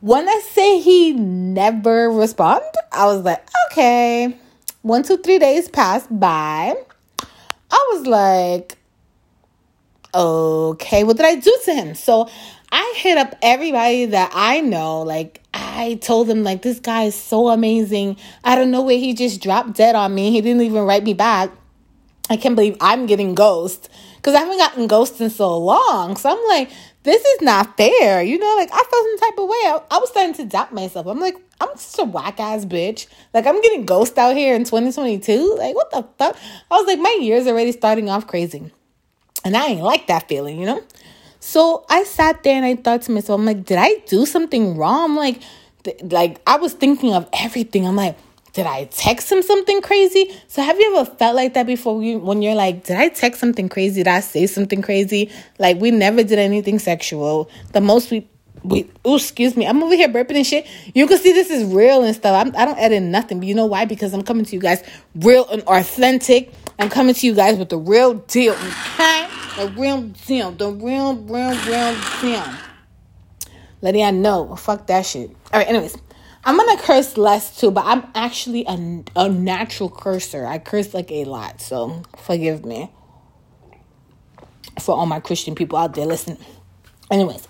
When 0.00 0.26
I 0.28 0.40
say 0.52 0.80
he 0.80 1.12
never 1.12 2.10
respond, 2.10 2.64
I 2.90 3.04
was 3.04 3.22
like, 3.22 3.46
okay. 3.66 4.34
One, 4.82 5.02
two, 5.02 5.18
three 5.18 5.38
days 5.38 5.68
passed 5.68 6.08
by. 6.18 6.74
I 7.70 7.88
was 7.92 8.06
like, 8.06 8.78
okay, 10.14 11.04
what 11.04 11.18
did 11.18 11.26
I 11.26 11.34
do 11.34 11.54
to 11.66 11.74
him? 11.74 11.94
So 11.94 12.30
I 12.72 12.94
hit 12.96 13.18
up 13.18 13.34
everybody 13.42 14.06
that 14.06 14.30
I 14.34 14.62
know. 14.62 15.02
Like, 15.02 15.42
I 15.52 15.98
told 16.00 16.28
them, 16.28 16.44
like, 16.44 16.62
this 16.62 16.80
guy 16.80 17.04
is 17.04 17.14
so 17.14 17.48
amazing. 17.48 18.16
I 18.42 18.54
don't 18.54 18.70
know 18.70 18.82
where 18.82 18.98
he 18.98 19.12
just 19.12 19.42
dropped 19.42 19.74
dead 19.74 19.94
on 19.94 20.14
me. 20.14 20.30
He 20.30 20.40
didn't 20.40 20.62
even 20.62 20.84
write 20.84 21.04
me 21.04 21.12
back. 21.12 21.50
I 22.30 22.36
can't 22.36 22.54
believe 22.54 22.76
I'm 22.80 23.06
getting 23.06 23.34
ghost 23.34 23.90
because 24.16 24.34
I 24.34 24.40
haven't 24.40 24.58
gotten 24.58 24.86
ghost 24.86 25.20
in 25.20 25.30
so 25.30 25.58
long. 25.58 26.16
So 26.16 26.30
I'm 26.30 26.48
like, 26.48 26.70
this 27.02 27.24
is 27.24 27.40
not 27.40 27.76
fair. 27.76 28.22
You 28.22 28.38
know, 28.38 28.54
like 28.56 28.70
I 28.72 28.76
felt 28.76 28.88
some 28.90 29.18
type 29.18 29.38
of 29.38 29.48
way. 29.48 29.56
I, 29.64 29.80
I 29.90 29.98
was 29.98 30.10
starting 30.10 30.34
to 30.34 30.44
doubt 30.44 30.72
myself. 30.72 31.06
I'm 31.06 31.20
like, 31.20 31.36
I'm 31.60 31.76
such 31.76 32.00
a 32.00 32.08
whack 32.08 32.40
ass 32.40 32.64
bitch. 32.64 33.06
Like 33.32 33.46
I'm 33.46 33.60
getting 33.62 33.86
ghost 33.86 34.18
out 34.18 34.36
here 34.36 34.54
in 34.54 34.64
2022. 34.64 35.56
Like 35.58 35.74
what 35.74 35.90
the 35.90 36.06
fuck? 36.18 36.36
I 36.70 36.76
was 36.76 36.86
like, 36.86 36.98
my 36.98 37.16
year's 37.20 37.46
already 37.46 37.72
starting 37.72 38.10
off 38.10 38.26
crazy. 38.26 38.70
And 39.44 39.56
I 39.56 39.66
ain't 39.68 39.82
like 39.82 40.06
that 40.08 40.28
feeling, 40.28 40.60
you 40.60 40.66
know? 40.66 40.82
So 41.40 41.86
I 41.88 42.04
sat 42.04 42.42
there 42.42 42.54
and 42.54 42.64
I 42.64 42.76
thought 42.76 43.02
to 43.02 43.12
myself, 43.12 43.40
I'm 43.40 43.46
like, 43.46 43.64
did 43.64 43.78
I 43.78 44.02
do 44.06 44.26
something 44.26 44.76
wrong? 44.76 45.16
Like, 45.16 45.40
th- 45.84 46.02
like 46.02 46.40
I 46.46 46.56
was 46.56 46.74
thinking 46.74 47.14
of 47.14 47.26
everything. 47.32 47.86
I'm 47.86 47.96
like, 47.96 48.18
did 48.52 48.66
I 48.66 48.84
text 48.86 49.30
him 49.30 49.42
something 49.42 49.80
crazy? 49.80 50.34
So 50.48 50.62
have 50.62 50.78
you 50.78 50.96
ever 50.96 51.08
felt 51.10 51.36
like 51.36 51.54
that 51.54 51.66
before 51.66 51.96
when 51.96 52.42
you're 52.42 52.54
like, 52.54 52.84
did 52.84 52.96
I 52.96 53.08
text 53.08 53.40
something 53.40 53.68
crazy? 53.68 54.02
Did 54.02 54.08
I 54.08 54.20
say 54.20 54.46
something 54.46 54.82
crazy? 54.82 55.30
Like 55.58 55.78
we 55.78 55.90
never 55.90 56.22
did 56.22 56.38
anything 56.38 56.78
sexual. 56.78 57.50
The 57.72 57.80
most 57.80 58.10
we 58.10 58.28
we 58.62 58.90
oh 59.04 59.16
excuse 59.16 59.56
me, 59.56 59.66
I'm 59.66 59.82
over 59.82 59.94
here 59.94 60.08
burping 60.08 60.36
and 60.36 60.46
shit. 60.46 60.66
You 60.94 61.06
can 61.06 61.18
see 61.18 61.32
this 61.32 61.50
is 61.50 61.64
real 61.72 62.02
and 62.02 62.14
stuff. 62.14 62.46
I'm, 62.46 62.54
I 62.56 62.64
don't 62.64 62.78
edit 62.78 63.02
nothing, 63.02 63.38
but 63.38 63.48
you 63.48 63.54
know 63.54 63.66
why? 63.66 63.84
Because 63.84 64.12
I'm 64.12 64.22
coming 64.22 64.44
to 64.44 64.54
you 64.54 64.60
guys 64.60 64.82
real 65.14 65.48
and 65.48 65.62
authentic. 65.62 66.52
I'm 66.78 66.88
coming 66.88 67.14
to 67.14 67.26
you 67.26 67.34
guys 67.34 67.58
with 67.58 67.68
the 67.68 67.78
real 67.78 68.14
deal, 68.14 68.54
okay? 68.54 69.28
The 69.56 69.68
real 69.78 70.02
deal, 70.02 70.52
the 70.52 70.70
real, 70.70 71.16
real, 71.16 71.50
real 71.66 71.96
deal. 72.20 72.44
Letting 73.82 74.04
I 74.04 74.10
know, 74.10 74.56
fuck 74.56 74.86
that 74.88 75.06
shit. 75.06 75.30
All 75.52 75.60
right, 75.60 75.68
anyways. 75.68 75.96
I'm 76.44 76.56
gonna 76.56 76.78
curse 76.78 77.18
less 77.18 77.58
too, 77.58 77.70
but 77.70 77.84
I'm 77.84 78.04
actually 78.14 78.64
a, 78.66 79.04
a 79.14 79.28
natural 79.28 79.90
cursor. 79.90 80.46
I 80.46 80.58
curse 80.58 80.94
like 80.94 81.10
a 81.10 81.24
lot, 81.24 81.60
so 81.60 82.02
forgive 82.16 82.64
me 82.64 82.90
for 84.80 84.96
all 84.96 85.06
my 85.06 85.20
Christian 85.20 85.54
people 85.54 85.78
out 85.78 85.94
there. 85.94 86.06
Listen, 86.06 86.38
anyways, 87.10 87.46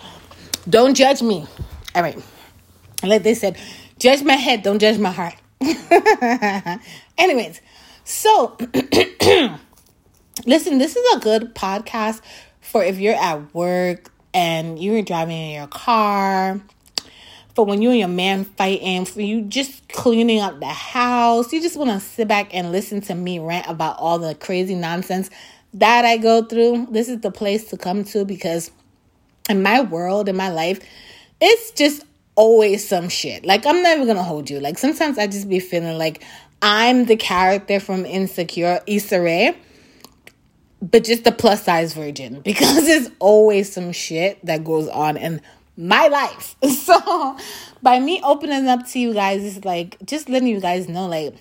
don't 0.69 0.95
judge 0.95 1.23
me. 1.23 1.47
All 1.95 2.03
right, 2.03 2.21
like 3.05 3.23
they 3.23 3.35
said, 3.35 3.57
judge 3.99 4.23
my 4.23 4.35
head, 4.35 4.63
don't 4.63 4.81
judge 4.81 4.99
my 4.99 5.13
heart. 5.13 5.35
anyways, 7.19 7.61
so 8.03 8.57
listen, 10.47 10.79
this 10.79 10.97
is 10.97 11.17
a 11.17 11.21
good 11.21 11.55
podcast 11.55 12.23
for 12.61 12.83
if 12.83 12.99
you're 12.99 13.15
at 13.15 13.55
work 13.55 14.11
and 14.35 14.83
you're 14.83 15.03
driving 15.03 15.37
in 15.37 15.55
your 15.55 15.67
car 15.69 16.61
for 17.55 17.65
when 17.65 17.83
you 17.83 17.91
and 17.91 17.99
your 17.99 18.09
man 18.09 18.45
fighting, 18.45 19.05
for 19.05 19.21
you 19.21 19.43
just 19.43 19.89
cleaning 19.89 20.41
up 20.41 20.61
the 20.61 20.67
house. 20.67 21.53
You 21.53 21.61
just 21.61 21.77
want 21.77 21.91
to 21.91 22.01
sit 22.01 22.29
back 22.29 22.55
and 22.55 22.73
listen 22.73 23.01
to 23.03 23.15
me 23.15 23.39
rant 23.39 23.67
about 23.69 23.99
all 23.99 24.19
the 24.19 24.35
crazy 24.35 24.75
nonsense 24.75 25.31
that 25.75 26.05
I 26.05 26.17
go 26.17 26.43
through. 26.43 26.89
This 26.91 27.09
is 27.09 27.21
the 27.21 27.31
place 27.31 27.69
to 27.71 27.77
come 27.77 28.05
to 28.05 28.25
because 28.25 28.71
in 29.49 29.63
my 29.63 29.81
world, 29.81 30.29
in 30.29 30.37
my 30.37 30.51
life, 30.51 30.81
it's 31.41 31.71
just 31.73 32.05
always 32.35 32.87
some 32.87 33.09
shit. 33.09 33.45
Like, 33.45 33.67
I'm 33.67 33.83
never 33.83 34.07
gonna 34.07 34.23
hold 34.23 34.49
you. 34.51 34.61
Like, 34.61 34.79
sometimes 34.79 35.19
I 35.19 35.27
just 35.27 35.49
be 35.49 35.61
feeling 35.61 35.99
like 35.99 36.23
I'm 36.63 37.07
the 37.07 37.17
character 37.17 37.81
from 37.81 38.05
Insecure, 38.05 38.81
Issa 38.87 39.21
Rae 39.21 39.57
but 40.83 41.05
just 41.05 41.25
the 41.25 41.33
plus 41.33 41.65
size 41.65 41.95
version 41.95 42.41
because 42.45 42.87
there's 42.87 43.11
always 43.19 43.73
some 43.73 43.93
shit 43.93 44.45
that 44.45 44.65
goes 44.65 44.89
on 44.89 45.17
in 45.17 45.41
my 45.81 46.07
life. 46.09 46.57
So 46.71 47.37
by 47.83 47.99
me 47.99 48.21
opening 48.23 48.69
up 48.69 48.87
to 48.89 48.99
you 48.99 49.15
guys, 49.15 49.45
it's 49.45 49.65
like 49.65 49.97
just 50.05 50.29
letting 50.29 50.49
you 50.49 50.61
guys 50.61 50.89
know, 50.89 51.07
like 51.07 51.35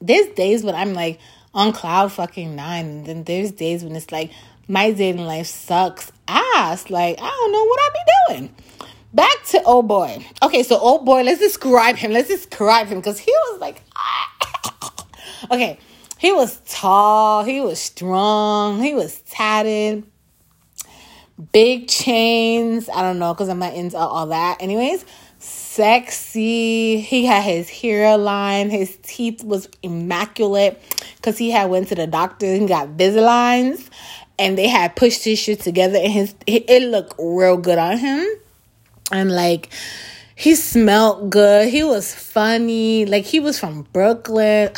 there's 0.00 0.26
days 0.34 0.62
when 0.62 0.74
I'm 0.74 0.92
like 0.92 1.18
on 1.54 1.72
cloud 1.72 2.12
fucking 2.12 2.54
nine, 2.54 2.86
and 2.86 3.06
then 3.06 3.24
there's 3.24 3.52
days 3.52 3.84
when 3.84 3.96
it's 3.96 4.12
like 4.12 4.30
my 4.68 4.90
dating 4.90 5.24
life 5.24 5.46
sucks 5.46 6.12
ass. 6.28 6.90
Like, 6.90 7.18
I 7.20 7.28
don't 7.28 7.52
know 7.52 7.64
what 7.64 7.80
I 7.80 7.88
be 7.92 8.34
doing. 8.34 8.54
Back 9.14 9.44
to 9.46 9.62
old 9.62 9.88
boy. 9.88 10.24
Okay, 10.42 10.62
so 10.62 10.76
old 10.78 11.04
boy, 11.04 11.22
let's 11.22 11.40
describe 11.40 11.96
him. 11.96 12.12
Let's 12.12 12.28
describe 12.28 12.88
him 12.88 12.98
because 12.98 13.18
he 13.18 13.30
was 13.30 13.60
like, 13.60 13.82
okay, 15.50 15.78
he 16.18 16.32
was 16.32 16.60
tall, 16.68 17.44
he 17.44 17.60
was 17.60 17.78
strong, 17.78 18.82
he 18.82 18.94
was 18.94 19.20
tatted, 19.20 20.04
big 21.52 21.88
chains. 21.88 22.88
I 22.88 23.02
don't 23.02 23.18
know 23.18 23.34
because 23.34 23.48
I'm 23.48 23.58
not 23.58 23.74
into 23.74 23.98
all 23.98 24.26
that. 24.28 24.62
Anyways, 24.62 25.04
sexy. 25.38 27.00
He 27.00 27.24
had 27.26 27.42
his 27.42 27.68
hairline, 27.68 28.70
his 28.70 28.96
teeth 29.02 29.44
was 29.44 29.68
immaculate 29.82 30.80
because 31.16 31.38
he 31.38 31.50
had 31.50 31.70
went 31.70 31.88
to 31.88 31.94
the 31.94 32.06
doctor 32.06 32.46
and 32.46 32.68
got 32.68 32.96
Visalines, 32.96 33.88
and 34.38 34.56
they 34.56 34.68
had 34.68 34.96
pushed 34.96 35.24
his 35.24 35.38
shit 35.38 35.60
together, 35.60 35.98
and 35.98 36.12
his 36.12 36.34
it 36.46 36.82
looked 36.90 37.14
real 37.18 37.56
good 37.56 37.78
on 37.78 37.98
him, 37.98 38.26
and 39.12 39.34
like. 39.34 39.70
He 40.38 40.54
smelled 40.54 41.30
good. 41.30 41.70
He 41.70 41.82
was 41.82 42.14
funny. 42.14 43.06
Like 43.06 43.24
he 43.24 43.40
was 43.40 43.58
from 43.58 43.86
Brooklyn. 43.94 44.70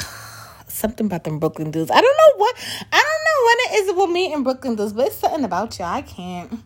Something 0.78 1.06
about 1.06 1.24
them 1.24 1.38
Brooklyn 1.38 1.70
dudes. 1.70 1.90
I 1.90 2.00
don't 2.00 2.16
know 2.16 2.38
what 2.38 2.54
I 2.92 2.96
don't 2.96 3.24
know 3.26 3.44
what 3.44 3.58
it 3.58 3.84
is 3.84 3.96
with 3.96 4.10
me 4.10 4.32
and 4.32 4.44
Brooklyn 4.44 4.76
dudes, 4.76 4.92
but 4.92 5.08
it's 5.08 5.16
something 5.16 5.44
about 5.44 5.78
you. 5.78 5.84
I 5.84 6.02
can't. 6.02 6.62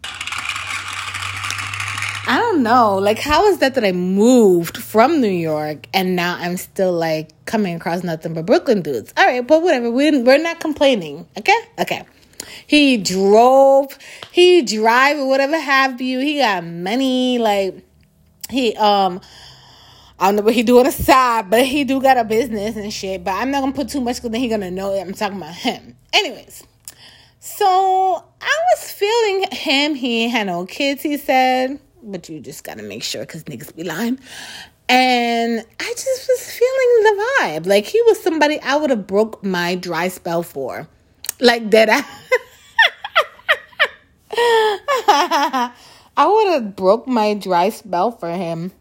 I 2.25 2.39
don't 2.39 2.63
know. 2.63 2.99
Like, 2.99 3.19
how 3.19 3.47
is 3.47 3.59
that 3.59 3.75
that 3.75 3.85
I 3.85 3.91
moved 3.91 4.77
from 4.77 5.21
New 5.21 5.27
York 5.27 5.89
and 5.93 6.15
now 6.15 6.37
I'm 6.39 6.57
still 6.57 6.93
like 6.93 7.31
coming 7.47 7.75
across 7.75 8.05
nothing 8.05 8.35
but 8.35 8.47
Brooklyn 8.47 8.81
dudes? 8.81 9.13
All 9.17 9.27
right, 9.27 9.45
but 9.45 9.61
whatever. 9.61 9.91
We're, 9.91 10.23
we're 10.23 10.39
not 10.39 10.61
complaining. 10.61 11.27
Okay? 11.37 11.59
Okay. 11.81 12.05
He 12.67 12.97
drove, 12.97 13.99
he 14.31 14.63
drive 14.63 15.19
or 15.19 15.27
whatever 15.27 15.59
have 15.59 16.01
you. 16.01 16.21
He 16.21 16.39
got 16.39 16.65
money. 16.65 17.39
Like, 17.39 17.85
he, 18.49 18.77
um, 18.77 19.21
I 20.23 20.27
don't 20.27 20.37
know 20.37 20.43
what 20.43 20.55
he 20.55 20.63
do 20.63 20.79
on 20.79 20.85
the 20.85 20.93
side, 20.93 21.51
but 21.51 21.67
he 21.67 21.83
do 21.83 22.01
got 22.01 22.17
a 22.17 22.23
business 22.23 22.77
and 22.77 22.93
shit. 22.93 23.25
But 23.25 23.33
I'm 23.33 23.51
not 23.51 23.61
gonna 23.61 23.73
put 23.73 23.89
too 23.89 24.01
much 24.01 24.17
because 24.17 24.31
then 24.31 24.41
he 24.41 24.49
gonna 24.49 24.71
know 24.71 24.95
I'm 24.95 25.13
talking 25.13 25.37
about 25.37 25.55
him. 25.55 25.97
Anyways, 26.13 26.63
so 27.41 28.25
I 28.41 28.59
was 28.75 28.91
feeling 28.93 29.47
him. 29.51 29.95
He 29.97 30.29
had 30.29 30.47
no 30.47 30.65
kids. 30.65 31.03
He 31.03 31.17
said 31.17 31.81
but 32.03 32.29
you 32.29 32.41
just 32.41 32.65
gotta 32.65 32.83
make 32.83 33.03
sure 33.03 33.23
because 33.23 33.45
niggas 33.45 33.75
be 33.75 33.85
lying. 33.85 34.19
And 34.89 35.65
I 35.81 35.93
just 35.93 36.29
was 36.29 36.51
feeling 36.51 37.03
the 37.05 37.25
vibe. 37.41 37.67
Like 37.67 37.85
he 37.87 38.03
was 38.03 38.21
somebody 38.21 38.61
I 38.61 38.77
would 38.77 38.91
have 38.91 39.07
broke 39.07 39.43
my 39.45 39.77
dry 39.77 40.09
spell 40.09 40.43
for. 40.43 40.89
Like 41.41 41.71
that 41.71 41.89
I 41.91 42.05
I 46.17 46.27
would 46.27 46.49
have 46.49 46.77
broke 46.77 47.07
my 47.07 47.35
dry 47.35 47.71
spell 47.71 48.11
for 48.11 48.31
him. 48.31 48.73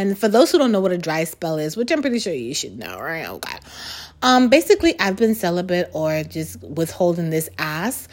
And 0.00 0.16
for 0.16 0.28
those 0.28 0.50
who 0.50 0.56
don't 0.56 0.72
know 0.72 0.80
what 0.80 0.92
a 0.92 0.98
dry 0.98 1.24
spell 1.24 1.58
is, 1.58 1.76
which 1.76 1.90
I'm 1.90 2.00
pretty 2.00 2.20
sure 2.20 2.32
you 2.32 2.54
should 2.54 2.78
know, 2.78 2.98
right? 2.98 3.26
Oh 3.28 3.36
god. 3.36 3.60
Um 4.22 4.48
basically 4.48 4.98
I've 4.98 5.16
been 5.16 5.34
celibate 5.34 5.90
or 5.92 6.24
just 6.24 6.62
withholding 6.62 7.28
this 7.28 7.50
ass 7.58 8.08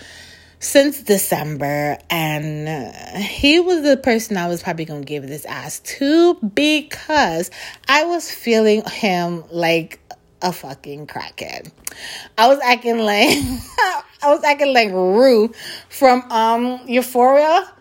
since 0.59 1.01
December, 1.01 1.97
and 2.09 2.93
he 3.21 3.61
was 3.61 3.83
the 3.83 3.95
person 3.95 4.35
I 4.35 4.49
was 4.49 4.61
probably 4.61 4.83
gonna 4.83 5.05
give 5.05 5.25
this 5.25 5.45
ass 5.45 5.79
to 5.79 6.33
because 6.33 7.51
I 7.87 8.03
was 8.03 8.29
feeling 8.29 8.83
him 8.85 9.45
like 9.49 10.01
a 10.41 10.51
fucking 10.51 11.07
crackhead. 11.07 11.71
I 12.37 12.49
was 12.49 12.59
acting 12.65 12.99
like 12.99 13.29
I 14.21 14.25
was 14.25 14.43
acting 14.43 14.73
like 14.73 14.89
Rue 14.89 15.53
from 15.87 16.29
um 16.29 16.81
Euphoria. 16.85 17.71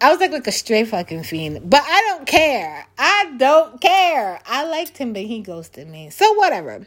I 0.00 0.10
was 0.10 0.20
like 0.20 0.32
like 0.32 0.46
a 0.46 0.52
straight 0.52 0.88
fucking 0.88 1.22
fiend, 1.22 1.70
but 1.70 1.80
I 1.82 2.00
don't 2.08 2.26
care. 2.26 2.86
I 2.98 3.32
don't 3.38 3.80
care. 3.80 4.40
I 4.46 4.64
liked 4.64 4.98
him, 4.98 5.14
but 5.14 5.22
he 5.22 5.40
ghosted 5.40 5.88
me. 5.88 6.10
So 6.10 6.34
whatever. 6.34 6.86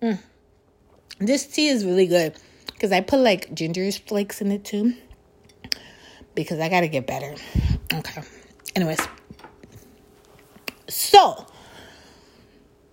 Mm. 0.00 0.18
This 1.20 1.46
tea 1.46 1.68
is 1.68 1.84
really 1.84 2.06
good 2.06 2.34
because 2.66 2.90
I 2.90 3.00
put 3.00 3.20
like 3.20 3.54
ginger 3.54 3.90
flakes 3.92 4.40
in 4.40 4.50
it 4.50 4.64
too. 4.64 4.94
Because 6.34 6.58
I 6.58 6.68
gotta 6.68 6.88
get 6.88 7.06
better. 7.06 7.34
Okay. 7.92 8.22
Anyways. 8.74 9.06
So 10.88 11.46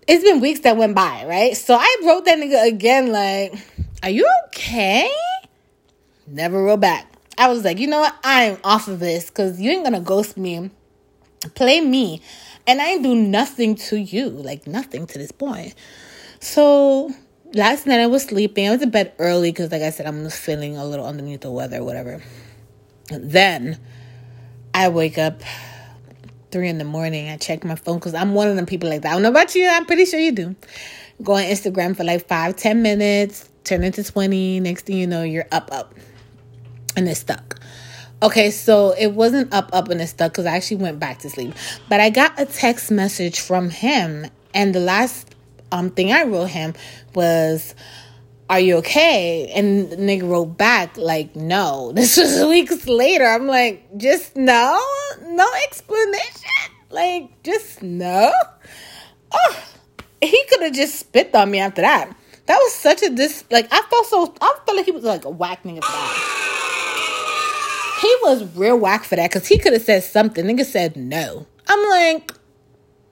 it's 0.07 0.24
been 0.24 0.39
weeks 0.39 0.59
that 0.62 0.77
went 0.77 0.93
by, 0.93 1.25
right? 1.25 1.57
So 1.57 1.75
I 1.75 1.95
wrote 2.03 2.25
that 2.25 2.38
nigga 2.38 2.67
again, 2.67 3.12
like, 3.12 3.53
are 4.03 4.09
you 4.09 4.29
okay? 4.48 5.12
Never 6.27 6.63
wrote 6.63 6.81
back. 6.81 7.12
I 7.39 7.48
was 7.48 7.63
like, 7.63 7.79
you 7.79 7.88
know 7.88 8.01
what? 8.01 8.15
I'm 8.22 8.58
off 8.65 8.89
of 8.89 9.00
this 9.00 9.29
because 9.29 9.62
you 9.62 9.72
ain't 9.72 9.86
gonna 9.86 10.01
ghost 10.01 10.36
me, 10.36 10.69
play 11.55 11.79
me, 11.79 12.22
and 12.67 12.81
I 12.81 12.89
ain't 12.89 13.03
do 13.03 13.15
nothing 13.15 13.75
to 13.75 13.98
you, 13.98 14.29
like 14.29 14.67
nothing 14.67 15.08
to 15.08 15.17
this 15.17 15.31
point. 15.31 15.74
So 16.41 17.10
last 17.53 17.88
night 17.88 18.01
I 18.01 18.08
was 18.08 18.24
sleeping. 18.24 18.67
I 18.67 18.72
was 18.72 18.81
in 18.81 18.89
bed 18.89 19.13
early 19.19 19.51
because, 19.51 19.72
like 19.72 19.81
I 19.81 19.89
said, 19.89 20.05
I'm 20.05 20.29
feeling 20.29 20.75
a 20.75 20.84
little 20.84 21.05
underneath 21.05 21.39
the 21.39 21.50
weather, 21.50 21.81
whatever. 21.81 22.22
Then 23.10 23.79
I 24.74 24.89
wake 24.89 25.17
up 25.17 25.41
three 26.51 26.67
in 26.67 26.77
the 26.77 26.84
morning. 26.84 27.29
I 27.29 27.38
check 27.38 27.63
my 27.63 27.75
phone 27.75 28.00
because 28.00 28.15
I'm 28.15 28.34
one 28.34 28.50
of 28.50 28.58
them 28.58 28.65
people 28.65 28.89
like 28.89 29.03
that. 29.03 29.12
I 29.12 29.13
don't 29.13 29.22
know 29.22 29.29
about 29.29 29.55
you. 29.55 29.65
I'm 29.65 29.86
pretty 29.86 30.03
sure 30.03 30.19
you 30.19 30.34
do. 30.34 30.58
Go 31.24 31.36
on 31.36 31.43
Instagram 31.43 31.96
for 31.96 32.03
like 32.03 32.27
five, 32.27 32.58
ten 32.58 32.81
minutes, 32.81 33.50
turn 33.63 33.86
into 33.86 34.03
20. 34.03 34.60
Next 34.60 34.88
thing 34.88 34.98
you 34.98 35.08
know, 35.08 35.24
you're 35.24 35.48
up, 35.53 35.69
up. 35.72 35.93
And 37.00 37.08
it's 37.08 37.22
stuck. 37.22 37.58
Okay, 38.22 38.51
so 38.51 38.91
it 38.91 39.13
wasn't 39.13 39.53
up, 39.53 39.70
up, 39.72 39.88
and 39.88 40.01
it 40.01 40.08
stuck 40.08 40.34
because 40.34 40.46
I 40.46 40.58
actually 40.58 40.84
went 40.84 41.00
back 41.00 41.20
to 41.20 41.29
sleep. 41.29 41.53
But 41.88 42.01
I 42.01 42.10
got 42.10 42.38
a 42.38 42.46
text 42.46 42.91
message 42.91 43.39
from 43.39 43.70
him. 43.70 44.27
And 44.53 44.75
the 44.75 44.82
last 44.82 45.34
um 45.72 45.91
thing 45.91 46.12
I 46.12 46.24
wrote 46.24 46.50
him 46.50 46.74
was, 47.15 47.74
Are 48.50 48.60
you 48.60 48.75
okay? 48.79 49.50
And 49.56 49.89
the 49.89 49.96
nigga 49.96 50.29
wrote 50.29 50.58
back, 50.58 50.98
like, 50.98 51.38
no. 51.38 51.94
This 51.96 52.18
was 52.18 52.46
weeks 52.46 52.86
later. 52.86 53.24
I'm 53.24 53.48
like, 53.48 53.88
just 53.96 54.36
no? 54.36 54.77
No 55.24 55.48
explanation? 55.63 56.50
Like, 56.89 57.41
just 57.44 57.82
no? 57.82 58.34
Oh, 59.32 59.63
he 60.22 60.44
could 60.50 60.63
have 60.63 60.74
just 60.74 61.00
spit 61.00 61.34
on 61.34 61.50
me 61.50 61.60
after 61.60 61.82
that. 61.82 62.13
That 62.48 62.58
was 62.58 62.74
such 62.74 63.01
a 63.03 63.10
dis 63.10 63.46
like 63.50 63.68
I 63.72 63.82
felt 63.84 64.08
so 64.08 64.36
I 64.41 64.60
felt 64.65 64.75
like 64.75 64.86
he 64.86 64.91
was 64.91 65.06
like 65.06 65.24
a 65.24 65.29
whack 65.29 65.63
nigga. 65.63 66.38
He 68.01 68.15
was 68.24 68.56
real 68.56 68.77
whack 68.77 69.03
for 69.03 69.15
that 69.15 69.29
because 69.29 69.48
he 69.48 69.58
could 69.58 69.74
have 69.74 69.82
said 69.82 70.03
something. 70.03 70.46
Nigga 70.46 70.65
said 70.65 70.96
no. 70.96 71.46
I'm 71.68 71.89
like, 71.89 72.32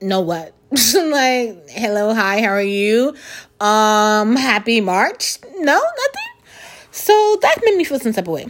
no 0.00 0.20
what? 0.20 0.54
I'm 0.70 1.10
like, 1.10 1.70
hello, 1.70 2.14
hi, 2.14 2.42
how 2.42 2.48
are 2.48 2.62
you? 2.62 3.14
Um, 3.60 4.36
happy 4.36 4.80
March? 4.80 5.38
No, 5.56 5.74
nothing. 5.74 6.52
So 6.90 7.38
that 7.42 7.58
made 7.64 7.76
me 7.76 7.84
feel 7.84 7.98
some 7.98 8.12
type 8.12 8.26
of 8.26 8.34
way. 8.34 8.46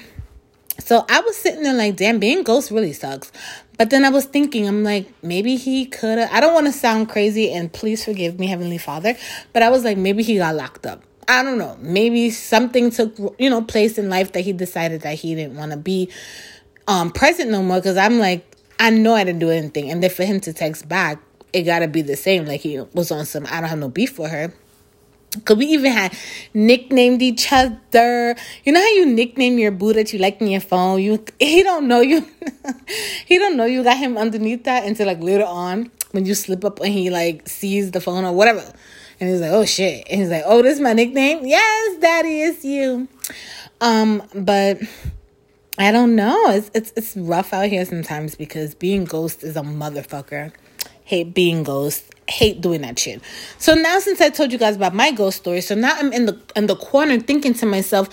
So 0.79 1.05
I 1.09 1.21
was 1.21 1.37
sitting 1.37 1.63
there 1.63 1.75
like, 1.75 1.97
damn, 1.97 2.19
being 2.19 2.43
ghost 2.43 2.71
really 2.71 2.93
sucks. 2.93 3.31
But 3.77 3.91
then 3.91 4.05
I 4.05 4.09
was 4.09 4.25
thinking, 4.25 4.67
I'm 4.67 4.83
like, 4.83 5.13
maybe 5.23 5.57
he 5.57 5.87
could 5.87 6.19
have. 6.19 6.31
I 6.33 6.41
don't 6.41 6.55
want 6.55 6.67
to 6.67 6.73
sound 6.73 7.09
crazy, 7.09 7.53
and 7.53 7.73
please 7.73 8.05
forgive 8.05 8.39
me, 8.39 8.47
Heavenly 8.47 8.79
Father. 8.79 9.17
But 9.53 9.63
I 9.63 9.69
was 9.69 9.85
like, 9.85 9.97
maybe 9.97 10.23
he 10.23 10.39
got 10.39 10.55
locked 10.57 10.87
up. 10.87 11.03
I 11.29 11.43
don't 11.43 11.59
know. 11.59 11.77
Maybe 11.81 12.31
something 12.31 12.91
took, 12.91 13.17
you 13.39 13.51
know, 13.51 13.63
place 13.63 13.99
in 13.99 14.09
life 14.09 14.33
that 14.33 14.41
he 14.41 14.53
decided 14.55 15.03
that 15.03 15.15
he 15.15 15.35
didn't 15.35 15.57
want 15.57 15.73
to 15.73 15.77
be 15.77 16.11
um 16.89 17.13
present 17.13 17.51
no 17.51 17.63
more. 17.63 17.77
Because 17.77 17.99
I'm 17.99 18.19
like, 18.19 18.45
I 18.81 18.91
know 18.91 19.15
I 19.15 19.25
didn't 19.25 19.41
do 19.41 19.51
anything, 19.51 19.91
and 19.91 20.03
then 20.03 20.11
for 20.11 20.25
him 20.25 20.41
to 20.41 20.53
text 20.53 20.89
back, 20.89 21.21
it 21.53 21.63
got 21.63 21.81
to 21.81 21.89
be 21.89 22.03
the 22.03 22.17
same. 22.17 22.47
Like 22.47 22.61
he 22.61 22.81
was 22.95 23.11
on 23.11 23.27
some. 23.27 23.47
I 23.47 23.61
don't 23.61 23.69
have 23.69 23.79
no 23.79 23.91
beef 23.91 24.13
for 24.13 24.29
her. 24.29 24.53
Cause 25.45 25.59
we 25.59 25.67
even 25.67 25.93
had 25.93 26.17
nicknamed 26.55 27.21
each 27.21 27.53
other. 27.53 28.35
You 28.65 28.73
know 28.73 28.81
how 28.81 28.89
you 28.89 29.05
nickname 29.05 29.59
your 29.59 29.71
boo 29.71 29.93
that 29.93 30.15
you 30.15 30.19
like 30.19 30.41
in 30.41 30.47
your 30.47 30.63
phone. 30.63 31.03
You 31.03 31.23
he 31.39 31.63
don't 31.63 31.87
know 31.87 32.01
you. 32.01 32.27
he 33.27 33.39
don't 33.39 33.59
know 33.59 33.67
you 33.67 33.85
got 33.85 33.99
him 33.99 34.17
underneath 34.17 34.65
that 34.65 34.87
until 34.87 35.07
like 35.07 35.21
later 35.21 35.45
on 35.45 35.91
when 36.13 36.25
you 36.25 36.35
slip 36.35 36.65
up 36.65 36.81
and 36.81 36.95
he 36.95 37.11
like 37.11 37.47
sees 37.47 37.91
the 37.91 38.01
phone 38.01 38.25
or 38.25 38.33
whatever, 38.33 38.73
and 39.21 39.29
he's 39.29 39.41
like, 39.41 39.51
"Oh 39.51 39.65
shit!" 39.65 40.07
And 40.09 40.21
he's 40.21 40.31
like, 40.31 40.45
"Oh, 40.47 40.63
this 40.63 40.75
is 40.75 40.81
my 40.81 40.93
nickname." 40.93 41.47
Yes, 41.47 41.99
daddy, 41.99 42.43
it's 42.43 42.65
you. 42.65 43.09
Um, 43.81 44.23
but 44.35 44.79
I 45.79 45.93
don't 45.93 46.17
know. 46.17 46.51
It's 46.51 46.71
it's 46.75 46.93
it's 46.97 47.17
rough 47.17 47.53
out 47.53 47.69
here 47.69 47.85
sometimes 47.85 48.35
because 48.35 48.75
being 48.75 49.05
ghost 49.05 49.43
is 49.43 49.57
a 49.57 49.63
motherfucker. 49.63 50.53
Hate 51.05 51.35
being 51.35 51.63
ghost 51.63 52.15
hate 52.29 52.61
doing 52.61 52.83
that 52.83 52.99
shit. 52.99 53.23
So 53.59 53.75
now 53.75 53.99
since 53.99 54.21
I 54.21 54.31
told 54.31 54.53
you 54.53 54.59
guys 54.59 54.77
about 54.77 54.95
my 54.95 55.11
ghost 55.11 55.39
story, 55.39 55.61
so 55.61 55.75
now 55.75 55.95
I'm 55.97 56.13
in 56.13 56.27
the 56.27 56.41
in 56.55 56.67
the 56.67 56.77
corner 56.77 57.19
thinking 57.19 57.55
to 57.55 57.67
myself, 57.67 58.09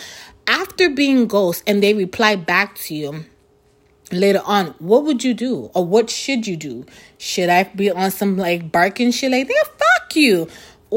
after 0.47 0.89
being 0.89 1.27
ghost 1.27 1.63
and 1.67 1.83
they 1.83 1.93
reply 1.93 2.35
back 2.35 2.75
to 2.79 2.95
you 2.95 3.25
later 4.11 4.41
on, 4.45 4.67
what 4.79 5.03
would 5.03 5.23
you 5.23 5.33
do? 5.33 5.69
Or 5.73 5.85
what 5.85 6.09
should 6.09 6.47
you 6.47 6.55
do? 6.55 6.85
Should 7.17 7.49
I 7.49 7.63
be 7.63 7.91
on 7.91 8.11
some 8.11 8.37
like 8.37 8.71
barking 8.71 9.11
shit 9.11 9.31
like, 9.31 9.49
yeah, 9.49 9.63
fuck 9.63 10.15
you? 10.15 10.47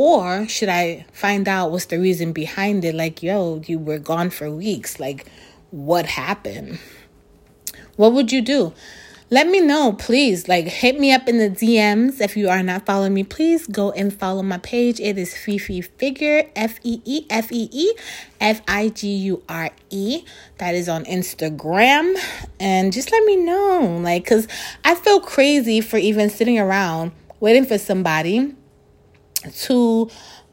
Or 0.00 0.46
should 0.46 0.68
I 0.68 1.06
find 1.12 1.48
out 1.48 1.72
what's 1.72 1.86
the 1.86 1.98
reason 1.98 2.32
behind 2.32 2.84
it? 2.84 2.94
Like, 2.94 3.20
yo, 3.20 3.62
you 3.66 3.80
were 3.80 3.98
gone 3.98 4.30
for 4.30 4.48
weeks. 4.48 5.00
Like, 5.00 5.26
what 5.72 6.06
happened? 6.06 6.78
What 7.96 8.12
would 8.12 8.30
you 8.30 8.40
do? 8.40 8.72
let 9.30 9.48
me 9.48 9.60
know, 9.60 9.92
please. 9.92 10.46
Like, 10.46 10.66
hit 10.66 11.00
me 11.00 11.12
up 11.12 11.28
in 11.28 11.38
the 11.38 11.50
DMs. 11.50 12.20
If 12.20 12.36
you 12.36 12.48
are 12.48 12.62
not 12.62 12.86
following 12.86 13.12
me, 13.12 13.24
please 13.24 13.66
go 13.66 13.90
and 13.90 14.14
follow 14.14 14.44
my 14.44 14.58
page. 14.58 15.00
It 15.00 15.18
is 15.18 15.36
Fifi 15.36 15.80
Figure, 15.80 16.48
F 16.54 16.78
E 16.84 17.02
E 17.04 17.26
F 17.28 17.50
E 17.50 17.68
E 17.72 17.92
F 18.40 18.62
I 18.68 18.90
G 18.90 19.08
U 19.08 19.42
R 19.48 19.70
E. 19.90 20.24
That 20.58 20.76
is 20.76 20.88
on 20.88 21.06
Instagram. 21.06 22.16
And 22.60 22.92
just 22.92 23.10
let 23.10 23.24
me 23.24 23.34
know. 23.34 23.98
Like, 24.00 24.22
because 24.22 24.46
I 24.84 24.94
feel 24.94 25.20
crazy 25.20 25.80
for 25.80 25.96
even 25.96 26.30
sitting 26.30 26.58
around 26.60 27.10
waiting 27.40 27.66
for 27.66 27.78
somebody 27.78 28.54
to 29.66 30.10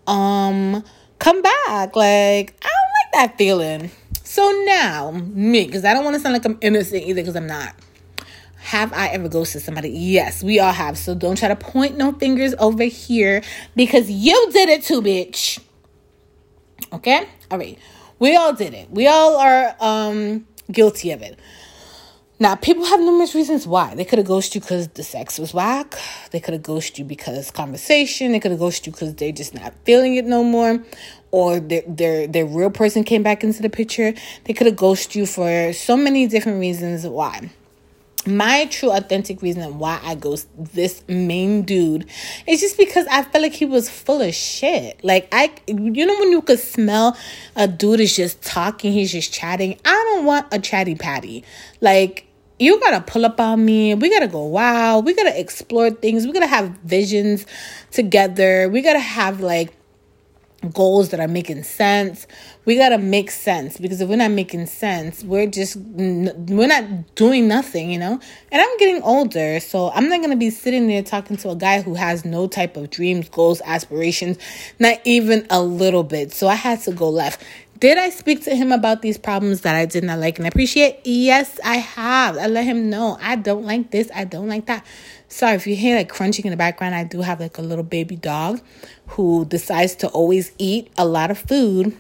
um 0.07 0.83
come 1.19 1.41
back. 1.41 1.95
Like, 1.95 2.55
I 2.61 2.69
don't 2.69 3.19
like 3.23 3.29
that 3.29 3.37
feeling. 3.37 3.91
So 4.23 4.49
now, 4.65 5.11
me, 5.11 5.65
because 5.65 5.85
I 5.85 5.93
don't 5.93 6.03
want 6.03 6.15
to 6.15 6.19
sound 6.19 6.33
like 6.33 6.45
I'm 6.45 6.57
innocent 6.61 7.03
either, 7.03 7.21
because 7.21 7.35
I'm 7.35 7.47
not. 7.47 7.73
Have 8.57 8.91
I 8.93 9.09
ever 9.09 9.29
ghosted 9.29 9.61
somebody? 9.61 9.89
Yes, 9.89 10.43
we 10.43 10.59
all 10.59 10.73
have. 10.73 10.97
So 10.97 11.13
don't 11.13 11.37
try 11.37 11.49
to 11.49 11.55
point 11.55 11.97
no 11.97 12.11
fingers 12.13 12.55
over 12.57 12.83
here 12.83 13.43
because 13.75 14.09
you 14.09 14.49
did 14.51 14.69
it 14.69 14.83
too, 14.83 15.03
bitch. 15.03 15.59
Okay? 16.91 17.29
All 17.51 17.59
right. 17.59 17.77
We 18.17 18.35
all 18.35 18.53
did 18.53 18.73
it. 18.73 18.89
We 18.89 19.07
all 19.07 19.37
are 19.37 19.75
um 19.79 20.47
guilty 20.71 21.11
of 21.11 21.21
it. 21.21 21.37
Now, 22.37 22.55
people 22.55 22.83
have 22.83 22.99
numerous 22.99 23.33
reasons 23.33 23.65
why. 23.65 23.95
They 23.95 24.03
could 24.03 24.19
have 24.19 24.27
ghosted 24.27 24.55
you 24.55 24.61
because 24.61 24.89
the 24.89 25.03
sex 25.03 25.39
was 25.39 25.53
whack. 25.53 25.95
They 26.31 26.41
could 26.41 26.53
have 26.53 26.63
ghosted 26.63 26.99
you 26.99 27.05
because 27.05 27.49
conversation. 27.49 28.33
They 28.33 28.41
could 28.41 28.51
have 28.51 28.59
ghosted 28.59 28.87
you 28.87 28.91
because 28.91 29.15
they're 29.15 29.31
just 29.31 29.53
not 29.53 29.73
feeling 29.85 30.17
it 30.17 30.25
no 30.25 30.43
more. 30.43 30.83
Or 31.31 31.61
their, 31.61 31.83
their, 31.87 32.27
their 32.27 32.45
real 32.45 32.71
person 32.71 33.05
came 33.05 33.23
back 33.23 33.45
into 33.45 33.61
the 33.61 33.69
picture. 33.69 34.13
They 34.43 34.53
could 34.53 34.67
have 34.67 34.75
ghosted 34.75 35.15
you 35.15 35.25
for 35.25 35.71
so 35.71 35.95
many 35.95 36.27
different 36.27 36.59
reasons 36.59 37.07
why 37.07 37.51
my 38.27 38.65
true 38.65 38.91
authentic 38.91 39.41
reason 39.41 39.77
why 39.77 39.99
I 40.03 40.15
ghost 40.15 40.47
this 40.57 41.03
main 41.07 41.63
dude 41.63 42.07
is 42.47 42.61
just 42.61 42.77
because 42.77 43.05
I 43.07 43.23
felt 43.23 43.43
like 43.43 43.53
he 43.53 43.65
was 43.65 43.89
full 43.89 44.21
of 44.21 44.33
shit. 44.33 45.03
Like 45.03 45.27
I 45.31 45.51
you 45.67 46.05
know 46.05 46.19
when 46.19 46.31
you 46.31 46.41
could 46.41 46.59
smell 46.59 47.17
a 47.55 47.67
dude 47.67 47.99
is 47.99 48.15
just 48.15 48.41
talking, 48.41 48.93
he's 48.93 49.11
just 49.11 49.33
chatting. 49.33 49.79
I 49.85 49.91
don't 49.91 50.25
want 50.25 50.47
a 50.51 50.59
chatty 50.59 50.95
patty. 50.95 51.43
Like 51.81 52.24
you 52.59 52.79
gotta 52.79 53.01
pull 53.01 53.25
up 53.25 53.39
on 53.39 53.65
me. 53.65 53.95
We 53.95 54.09
gotta 54.09 54.27
go 54.27 54.45
wow. 54.45 54.99
We 54.99 55.13
gotta 55.13 55.39
explore 55.39 55.91
things. 55.91 56.25
We 56.25 56.33
gotta 56.33 56.47
have 56.47 56.69
visions 56.83 57.45
together. 57.91 58.69
We 58.69 58.81
gotta 58.81 58.99
have 58.99 59.41
like 59.41 59.73
goals 60.73 61.09
that 61.09 61.19
are 61.19 61.27
making 61.27 61.63
sense. 61.63 62.27
We 62.65 62.75
got 62.75 62.89
to 62.89 62.97
make 62.97 63.29
sense 63.29 63.77
because 63.77 64.01
if 64.01 64.09
we're 64.09 64.15
not 64.15 64.31
making 64.31 64.65
sense, 64.65 65.23
we're 65.23 65.47
just 65.47 65.75
we're 65.77 66.67
not 66.67 67.15
doing 67.15 67.47
nothing, 67.47 67.91
you 67.91 67.99
know? 67.99 68.19
And 68.51 68.61
I'm 68.61 68.77
getting 68.77 69.01
older, 69.03 69.59
so 69.59 69.91
I'm 69.91 70.09
not 70.09 70.21
to 70.25 70.35
be 70.35 70.49
sitting 70.49 70.87
there 70.87 71.03
talking 71.03 71.37
to 71.37 71.49
a 71.49 71.55
guy 71.55 71.81
who 71.81 71.93
has 71.93 72.25
no 72.25 72.47
type 72.47 72.77
of 72.77 72.89
dreams, 72.89 73.29
goals, 73.29 73.61
aspirations, 73.65 74.37
not 74.79 74.99
even 75.05 75.45
a 75.49 75.61
little 75.61 76.03
bit. 76.03 76.33
So 76.33 76.47
I 76.47 76.55
had 76.55 76.81
to 76.81 76.91
go 76.91 77.09
left. 77.09 77.43
Did 77.77 77.97
I 77.97 78.09
speak 78.09 78.43
to 78.45 78.55
him 78.55 78.71
about 78.71 79.01
these 79.01 79.17
problems 79.17 79.61
that 79.61 79.75
I 79.75 79.85
did 79.85 80.05
not 80.05 80.19
like 80.19 80.39
and 80.39 80.47
appreciate? 80.47 81.01
Yes, 81.03 81.59
I 81.63 81.75
have. 81.75 82.37
I 82.37 82.47
let 82.47 82.63
him 82.63 82.89
know 82.89 83.17
I 83.19 83.35
don't 83.35 83.65
like 83.65 83.91
this, 83.91 84.09
I 84.15 84.23
don't 84.23 84.47
like 84.47 84.67
that. 84.67 84.85
Sorry 85.27 85.55
if 85.55 85.67
you 85.67 85.75
hear 85.75 85.97
like 85.97 86.07
crunching 86.07 86.45
in 86.45 86.51
the 86.51 86.57
background, 86.57 86.95
I 86.95 87.03
do 87.03 87.21
have 87.21 87.41
like 87.41 87.57
a 87.57 87.61
little 87.61 87.83
baby 87.83 88.15
dog 88.15 88.61
who 89.07 89.43
decides 89.45 89.95
to 89.95 90.07
always 90.07 90.53
eat 90.57 90.89
a 90.97 91.05
lot 91.05 91.31
of 91.31 91.37
food 91.37 91.97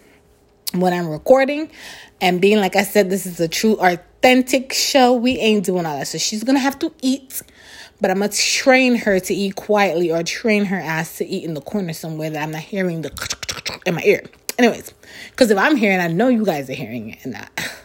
when 0.73 0.93
I'm 0.93 1.07
recording. 1.07 1.69
And 2.21 2.39
being 2.39 2.59
like 2.59 2.77
I 2.77 2.83
said, 2.83 3.09
this 3.09 3.25
is 3.25 3.41
a 3.41 3.47
true 3.49 3.73
authentic 3.73 4.71
show. 4.71 5.13
We 5.13 5.37
ain't 5.39 5.65
doing 5.65 5.85
all 5.85 5.97
that. 5.97 6.07
So 6.07 6.17
she's 6.17 6.45
gonna 6.45 6.59
have 6.59 6.79
to 6.79 6.93
eat 7.01 7.41
but 8.01 8.11
I'm 8.11 8.19
gonna 8.19 8.31
train 8.31 8.95
her 8.95 9.19
to 9.19 9.33
eat 9.33 9.55
quietly 9.55 10.11
or 10.11 10.21
train 10.23 10.65
her 10.65 10.79
ass 10.79 11.17
to 11.17 11.25
eat 11.25 11.43
in 11.43 11.53
the 11.53 11.61
corner 11.61 11.93
somewhere 11.93 12.29
that 12.29 12.43
I'm 12.43 12.51
not 12.51 12.61
hearing 12.61 13.01
the 13.01 13.81
in 13.85 13.95
my 13.95 14.01
ear. 14.03 14.23
Anyways, 14.57 14.93
because 15.31 15.51
if 15.51 15.57
I'm 15.57 15.75
hearing, 15.75 15.99
I 15.99 16.07
know 16.07 16.27
you 16.27 16.45
guys 16.45 16.69
are 16.69 16.73
hearing 16.73 17.11
it, 17.11 17.19
and 17.23 17.33
that. 17.33 17.71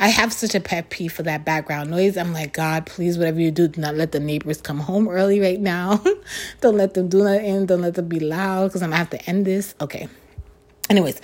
I 0.00 0.08
have 0.08 0.32
such 0.32 0.54
a 0.54 0.60
pet 0.60 0.90
peeve 0.90 1.12
for 1.12 1.24
that 1.24 1.44
background 1.44 1.90
noise. 1.90 2.16
I'm 2.16 2.32
like, 2.32 2.52
God, 2.52 2.86
please, 2.86 3.18
whatever 3.18 3.40
you 3.40 3.50
do, 3.50 3.66
do 3.66 3.80
not 3.80 3.96
let 3.96 4.12
the 4.12 4.20
neighbors 4.20 4.60
come 4.60 4.78
home 4.78 5.08
early 5.08 5.40
right 5.40 5.60
now. 5.60 6.04
don't 6.60 6.76
let 6.76 6.94
them 6.94 7.08
do 7.08 7.24
nothing. 7.24 7.66
Don't 7.66 7.80
let 7.80 7.94
them 7.94 8.06
be 8.06 8.20
loud 8.20 8.68
because 8.68 8.80
I'm 8.80 8.90
gonna 8.90 8.98
have 8.98 9.10
to 9.10 9.22
end 9.28 9.44
this. 9.44 9.74
Okay. 9.80 10.08
Anyways, 10.88 11.20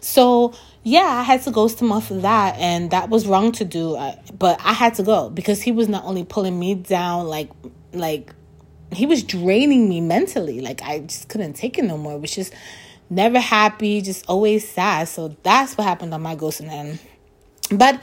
so 0.00 0.52
yeah, 0.82 1.04
I 1.04 1.22
had 1.22 1.42
to 1.42 1.52
ghost 1.52 1.80
him 1.80 1.92
off 1.92 2.10
of 2.10 2.22
that, 2.22 2.56
and 2.58 2.90
that 2.90 3.10
was 3.10 3.28
wrong 3.28 3.52
to 3.52 3.64
do. 3.64 3.94
Uh, 3.94 4.16
but 4.36 4.60
I 4.60 4.72
had 4.72 4.94
to 4.94 5.04
go 5.04 5.30
because 5.30 5.62
he 5.62 5.70
was 5.70 5.88
not 5.88 6.04
only 6.04 6.24
pulling 6.24 6.58
me 6.58 6.74
down, 6.74 7.28
like, 7.28 7.50
like 7.92 8.34
he 8.92 9.06
was 9.06 9.22
draining 9.22 9.88
me 9.88 10.00
mentally. 10.00 10.60
Like 10.60 10.82
I 10.82 11.00
just 11.00 11.28
couldn't 11.28 11.54
take 11.54 11.78
it 11.78 11.84
no 11.84 11.96
more. 11.96 12.14
It 12.14 12.20
was 12.20 12.34
just 12.34 12.52
never 13.10 13.38
happy, 13.38 14.00
just 14.00 14.24
always 14.28 14.68
sad. 14.68 15.08
So 15.08 15.36
that's 15.42 15.76
what 15.76 15.86
happened 15.86 16.14
on 16.14 16.22
my 16.22 16.36
ghosting 16.36 16.70
end. 16.70 16.98
But 17.70 18.00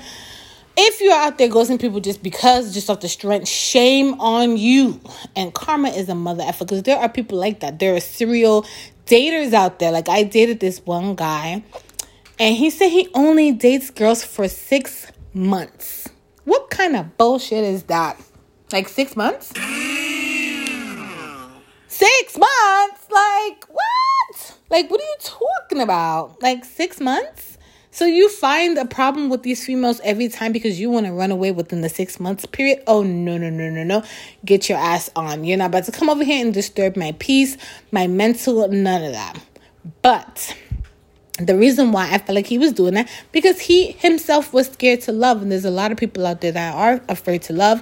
if 0.75 1.01
you're 1.01 1.13
out 1.13 1.37
there 1.37 1.49
ghosting 1.49 1.79
people 1.79 1.99
just 1.99 2.23
because, 2.23 2.73
just 2.73 2.89
off 2.89 2.99
the 2.99 3.07
strength, 3.07 3.47
shame 3.47 4.19
on 4.19 4.57
you. 4.57 4.99
And 5.35 5.53
karma 5.53 5.89
is 5.89 6.09
a 6.09 6.15
mother 6.15 6.45
because 6.59 6.83
there 6.83 6.97
are 6.97 7.09
people 7.09 7.37
like 7.37 7.59
that. 7.59 7.79
There 7.79 7.95
are 7.95 7.99
serial 7.99 8.65
daters 9.05 9.53
out 9.53 9.79
there. 9.79 9.91
Like 9.91 10.09
I 10.09 10.23
dated 10.23 10.59
this 10.59 10.79
one 10.85 11.15
guy, 11.15 11.63
and 12.39 12.55
he 12.55 12.69
said 12.69 12.89
he 12.89 13.07
only 13.13 13.51
dates 13.51 13.91
girls 13.91 14.23
for 14.23 14.47
six 14.47 15.11
months. 15.33 16.09
What 16.45 16.69
kind 16.69 16.95
of 16.95 17.17
bullshit 17.17 17.63
is 17.63 17.83
that? 17.83 18.19
Like 18.71 18.89
six 18.89 19.15
months? 19.15 19.49
Six 21.87 22.37
months? 22.37 23.07
Like 23.11 23.65
what? 23.69 24.02
Like 24.69 24.89
what 24.89 24.99
are 24.99 25.03
you 25.03 25.15
talking 25.19 25.81
about? 25.81 26.41
Like 26.41 26.65
six 26.65 26.99
months? 26.99 27.57
So 27.93 28.05
you 28.05 28.27
find 28.27 28.75
a 28.79 28.85
problem 28.85 29.29
with 29.29 29.43
these 29.43 29.63
females 29.63 30.01
every 30.03 30.27
time 30.27 30.51
because 30.51 30.79
you 30.79 30.89
want 30.89 31.05
to 31.05 31.13
run 31.13 31.29
away 31.29 31.51
within 31.51 31.81
the 31.81 31.89
six 31.89 32.19
months 32.19 32.43
period. 32.47 32.81
Oh 32.87 33.03
no, 33.03 33.37
no, 33.37 33.51
no, 33.51 33.69
no, 33.69 33.83
no. 33.83 34.03
Get 34.43 34.67
your 34.67 34.79
ass 34.79 35.11
on. 35.15 35.43
You're 35.43 35.57
not 35.57 35.67
about 35.67 35.83
to 35.83 35.91
come 35.91 36.09
over 36.09 36.23
here 36.23 36.43
and 36.43 36.51
disturb 36.51 36.97
my 36.97 37.15
peace, 37.19 37.55
my 37.91 38.07
mental, 38.07 38.67
none 38.67 39.03
of 39.03 39.11
that. 39.11 39.37
But 40.01 40.57
the 41.39 41.57
reason 41.57 41.91
why 41.91 42.11
I 42.11 42.19
felt 42.19 42.35
like 42.35 42.45
he 42.45 42.59
was 42.59 42.73
doing 42.73 42.93
that 42.93 43.09
because 43.31 43.59
he 43.59 43.93
himself 43.93 44.53
was 44.53 44.67
scared 44.67 45.01
to 45.01 45.11
love, 45.11 45.41
and 45.41 45.51
there's 45.51 45.65
a 45.65 45.71
lot 45.71 45.91
of 45.91 45.97
people 45.97 46.27
out 46.27 46.41
there 46.41 46.51
that 46.51 46.75
are 46.75 47.01
afraid 47.09 47.41
to 47.43 47.53
love, 47.53 47.81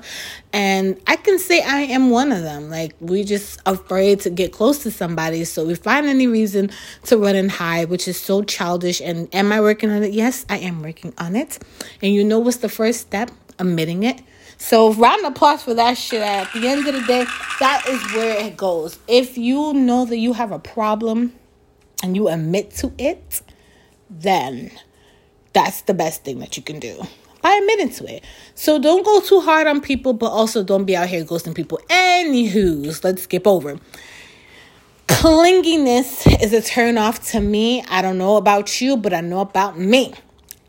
and 0.54 0.98
I 1.06 1.18
can 1.18 1.38
say 1.38 1.62
I 1.62 1.82
am 1.82 2.12
one 2.12 2.32
of 2.32 2.44
them. 2.44 2.70
Like 2.70 2.96
we 3.02 3.26
just 3.26 3.60
afraid 3.66 4.22
to 4.22 4.30
get 4.30 4.54
close 4.54 4.84
to 4.84 4.92
somebody, 4.92 5.44
so 5.44 5.66
we 5.66 5.76
find 5.76 6.06
any 6.06 6.28
reason 6.28 6.72
to 7.06 7.18
run 7.18 7.36
and 7.36 7.52
hide, 7.52 7.90
which 7.90 8.08
is 8.08 8.18
so 8.18 8.42
childish. 8.42 9.02
And 9.02 9.28
am 9.36 9.52
I 9.52 9.60
working 9.60 9.92
on 9.92 10.02
it? 10.04 10.14
Yes, 10.14 10.46
I 10.50 10.60
am 10.60 10.82
working 10.82 11.14
on 11.18 11.36
it. 11.36 11.60
And 12.02 12.14
you 12.14 12.24
know 12.24 12.40
what's 12.40 12.58
the 12.58 12.70
first 12.70 13.02
step? 13.02 13.32
Admitting 13.60 14.04
it. 14.04 14.22
So 14.58 14.94
round 14.94 15.26
of 15.26 15.34
applause 15.34 15.64
for 15.64 15.74
that 15.74 15.98
shit. 15.98 16.22
At 16.22 16.54
the 16.54 16.68
end 16.68 16.88
of 16.88 16.94
the 16.94 17.02
day, 17.02 17.26
that 17.60 17.84
is 17.88 18.02
where 18.14 18.40
it 18.46 18.56
goes. 18.56 18.98
If 19.08 19.38
you 19.38 19.74
know 19.74 20.06
that 20.06 20.18
you 20.18 20.34
have 20.34 20.52
a 20.52 20.60
problem 20.60 21.34
and 22.02 22.16
you 22.16 22.28
admit 22.28 22.72
to 22.76 22.94
it, 22.98 23.42
then 24.10 24.72
that's 25.54 25.82
the 25.84 25.94
best 25.94 26.24
thing 26.24 26.40
that 26.40 26.58
you 26.58 26.64
can 26.64 26.80
do 26.80 27.02
by 27.42 27.52
admitting 27.62 27.90
to 27.90 28.16
it. 28.16 28.24
So 28.56 28.80
don't 28.80 29.06
go 29.06 29.20
too 29.22 29.42
hard 29.42 29.68
on 29.68 29.82
people, 29.82 30.14
but 30.14 30.28
also 30.28 30.64
don't 30.64 30.86
be 30.86 30.96
out 30.96 31.08
here 31.08 31.24
ghosting 31.24 31.56
people. 31.56 31.80
Anywho's, 31.90 33.04
let's 33.04 33.24
skip 33.24 33.48
over. 33.48 33.80
Clinginess 35.08 36.42
is 36.42 36.54
a 36.54 36.62
turn 36.62 36.98
off 36.98 37.32
to 37.32 37.40
me. 37.40 37.84
I 37.90 38.02
don't 38.02 38.18
know 38.18 38.38
about 38.38 38.82
you, 38.82 38.98
but 38.98 39.14
I 39.14 39.22
know 39.22 39.42
about 39.42 39.78
me. 39.78 40.14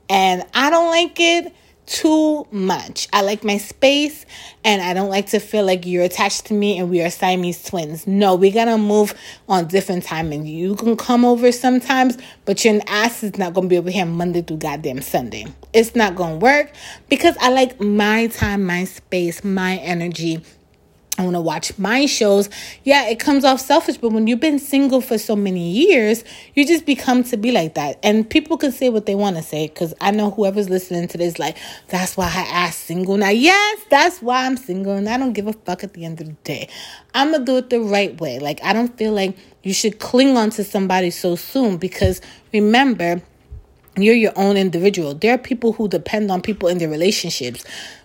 And 0.08 0.44
I 0.52 0.70
don't 0.70 0.90
like 0.90 1.18
it 1.18 1.54
too 1.86 2.46
much. 2.50 3.08
I 3.12 3.22
like 3.22 3.44
my 3.44 3.58
space 3.58 4.24
and 4.64 4.80
I 4.80 4.94
don't 4.94 5.08
like 5.08 5.26
to 5.30 5.40
feel 5.40 5.64
like 5.64 5.84
you're 5.84 6.04
attached 6.04 6.46
to 6.46 6.54
me 6.54 6.78
and 6.78 6.88
we 6.90 7.02
are 7.02 7.10
Siamese 7.10 7.64
twins. 7.64 8.06
No, 8.06 8.34
we 8.34 8.50
gotta 8.50 8.78
move 8.78 9.14
on 9.48 9.66
different 9.66 10.04
timing. 10.04 10.46
You 10.46 10.76
can 10.76 10.96
come 10.96 11.24
over 11.24 11.50
sometimes, 11.52 12.16
but 12.44 12.64
your 12.64 12.80
ass 12.86 13.22
is 13.22 13.36
not 13.36 13.54
gonna 13.54 13.68
be 13.68 13.78
over 13.78 13.90
here 13.90 14.06
Monday 14.06 14.42
through 14.42 14.58
goddamn 14.58 15.02
Sunday. 15.02 15.46
It's 15.72 15.94
not 15.96 16.14
gonna 16.14 16.36
work 16.36 16.72
because 17.08 17.36
I 17.40 17.50
like 17.50 17.80
my 17.80 18.28
time, 18.28 18.64
my 18.64 18.84
space, 18.84 19.42
my 19.42 19.76
energy. 19.78 20.42
I 21.18 21.24
want 21.24 21.34
to 21.34 21.42
watch 21.42 21.78
my 21.78 22.06
shows. 22.06 22.48
Yeah, 22.84 23.06
it 23.06 23.20
comes 23.20 23.44
off 23.44 23.60
selfish, 23.60 23.98
but 23.98 24.12
when 24.12 24.26
you've 24.26 24.40
been 24.40 24.58
single 24.58 25.02
for 25.02 25.18
so 25.18 25.36
many 25.36 25.70
years, 25.70 26.24
you 26.54 26.66
just 26.66 26.86
become 26.86 27.22
to 27.24 27.36
be 27.36 27.52
like 27.52 27.74
that. 27.74 27.98
And 28.02 28.28
people 28.28 28.56
can 28.56 28.72
say 28.72 28.88
what 28.88 29.04
they 29.04 29.14
want 29.14 29.36
to 29.36 29.42
say 29.42 29.68
because 29.68 29.92
I 30.00 30.10
know 30.10 30.30
whoever's 30.30 30.70
listening 30.70 31.08
to 31.08 31.18
this, 31.18 31.38
like, 31.38 31.58
that's 31.88 32.16
why 32.16 32.26
I 32.26 32.46
asked 32.48 32.80
single. 32.80 33.18
Now, 33.18 33.28
yes, 33.28 33.84
that's 33.90 34.22
why 34.22 34.46
I'm 34.46 34.56
single, 34.56 34.94
and 34.94 35.06
I 35.06 35.18
don't 35.18 35.34
give 35.34 35.46
a 35.46 35.52
fuck 35.52 35.84
at 35.84 35.92
the 35.92 36.06
end 36.06 36.22
of 36.22 36.28
the 36.28 36.32
day. 36.44 36.70
I'm 37.12 37.30
going 37.30 37.44
to 37.44 37.52
do 37.52 37.58
it 37.58 37.68
the 37.68 37.80
right 37.80 38.18
way. 38.18 38.38
Like, 38.38 38.64
I 38.64 38.72
don't 38.72 38.96
feel 38.96 39.12
like 39.12 39.36
you 39.62 39.74
should 39.74 39.98
cling 39.98 40.38
on 40.38 40.48
to 40.50 40.64
somebody 40.64 41.10
so 41.10 41.36
soon 41.36 41.76
because 41.76 42.22
remember, 42.54 43.20
you're 43.96 44.14
your 44.14 44.32
own 44.36 44.56
individual. 44.56 45.14
There 45.14 45.34
are 45.34 45.38
people 45.38 45.74
who 45.74 45.86
depend 45.88 46.30
on 46.30 46.40
people 46.40 46.68
in 46.68 46.78
their 46.78 46.88
relationships. 46.88 47.64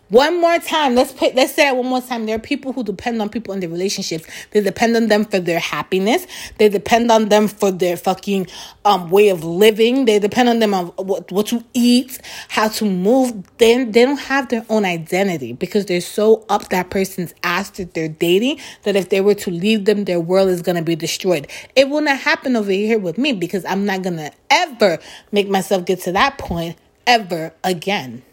One 0.10 0.40
more 0.40 0.58
time. 0.60 0.96
Let's 0.96 1.12
put, 1.12 1.36
let's 1.36 1.54
say 1.54 1.68
it 1.68 1.76
one 1.76 1.88
more 1.88 2.00
time. 2.02 2.26
There 2.26 2.36
are 2.38 2.40
people 2.40 2.72
who 2.72 2.82
depend 2.82 3.22
on 3.22 3.28
people 3.28 3.54
in 3.54 3.60
their 3.60 3.70
relationships. 3.70 4.26
They 4.52 4.62
depend 4.62 4.96
on 4.96 5.08
them 5.08 5.26
for 5.26 5.40
their 5.40 5.60
happiness. 5.60 6.26
They 6.58 6.70
depend 6.70 7.12
on 7.12 7.28
them 7.28 7.50
for 7.50 7.72
their 7.72 7.98
fucking 7.98 8.48
um 8.86 9.10
way 9.10 9.28
of 9.28 9.44
living. 9.44 10.06
They 10.06 10.20
depend 10.20 10.48
on 10.48 10.60
them 10.60 10.74
on 10.74 10.88
what, 10.96 11.30
what 11.30 11.48
to 11.48 11.62
eat, 11.74 12.22
how 12.48 12.70
to 12.70 12.86
move. 12.86 13.34
They, 13.58 13.84
they 13.84 14.06
don't 14.06 14.20
have 14.20 14.48
their 14.48 14.66
own 14.70 14.86
identity 14.86 15.52
because 15.52 15.88
they're 15.88 16.00
so 16.00 16.46
up 16.48 16.70
that 16.70 16.90
person's 16.90 17.34
ass 17.44 17.72
that 17.72 17.94
they're 17.94 18.08
dating 18.08 18.60
that 18.84 18.96
if 18.96 19.10
they 19.10 19.20
were 19.20 19.36
to 19.36 19.52
leave 19.52 19.84
them, 19.84 20.06
their 20.06 20.22
world 20.22 20.48
is 20.48 20.62
gonna 20.62 20.84
be 20.84 20.96
destroyed. 20.96 21.48
It 21.76 21.90
will 21.90 22.02
not 22.02 22.20
happen 22.20 22.56
over 22.56 22.72
here 22.72 22.98
with 22.98 23.18
me 23.18 23.34
because 23.34 23.66
I'm 23.66 23.86
not 23.86 24.04
gonna 24.04 24.32
ever 24.50 25.00
make 25.34 25.50
myself 25.50 25.84
get 25.84 26.00
to 26.02 26.14
that 26.14 26.38
point 26.38 26.78
ever 27.06 27.54
again. 27.66 28.24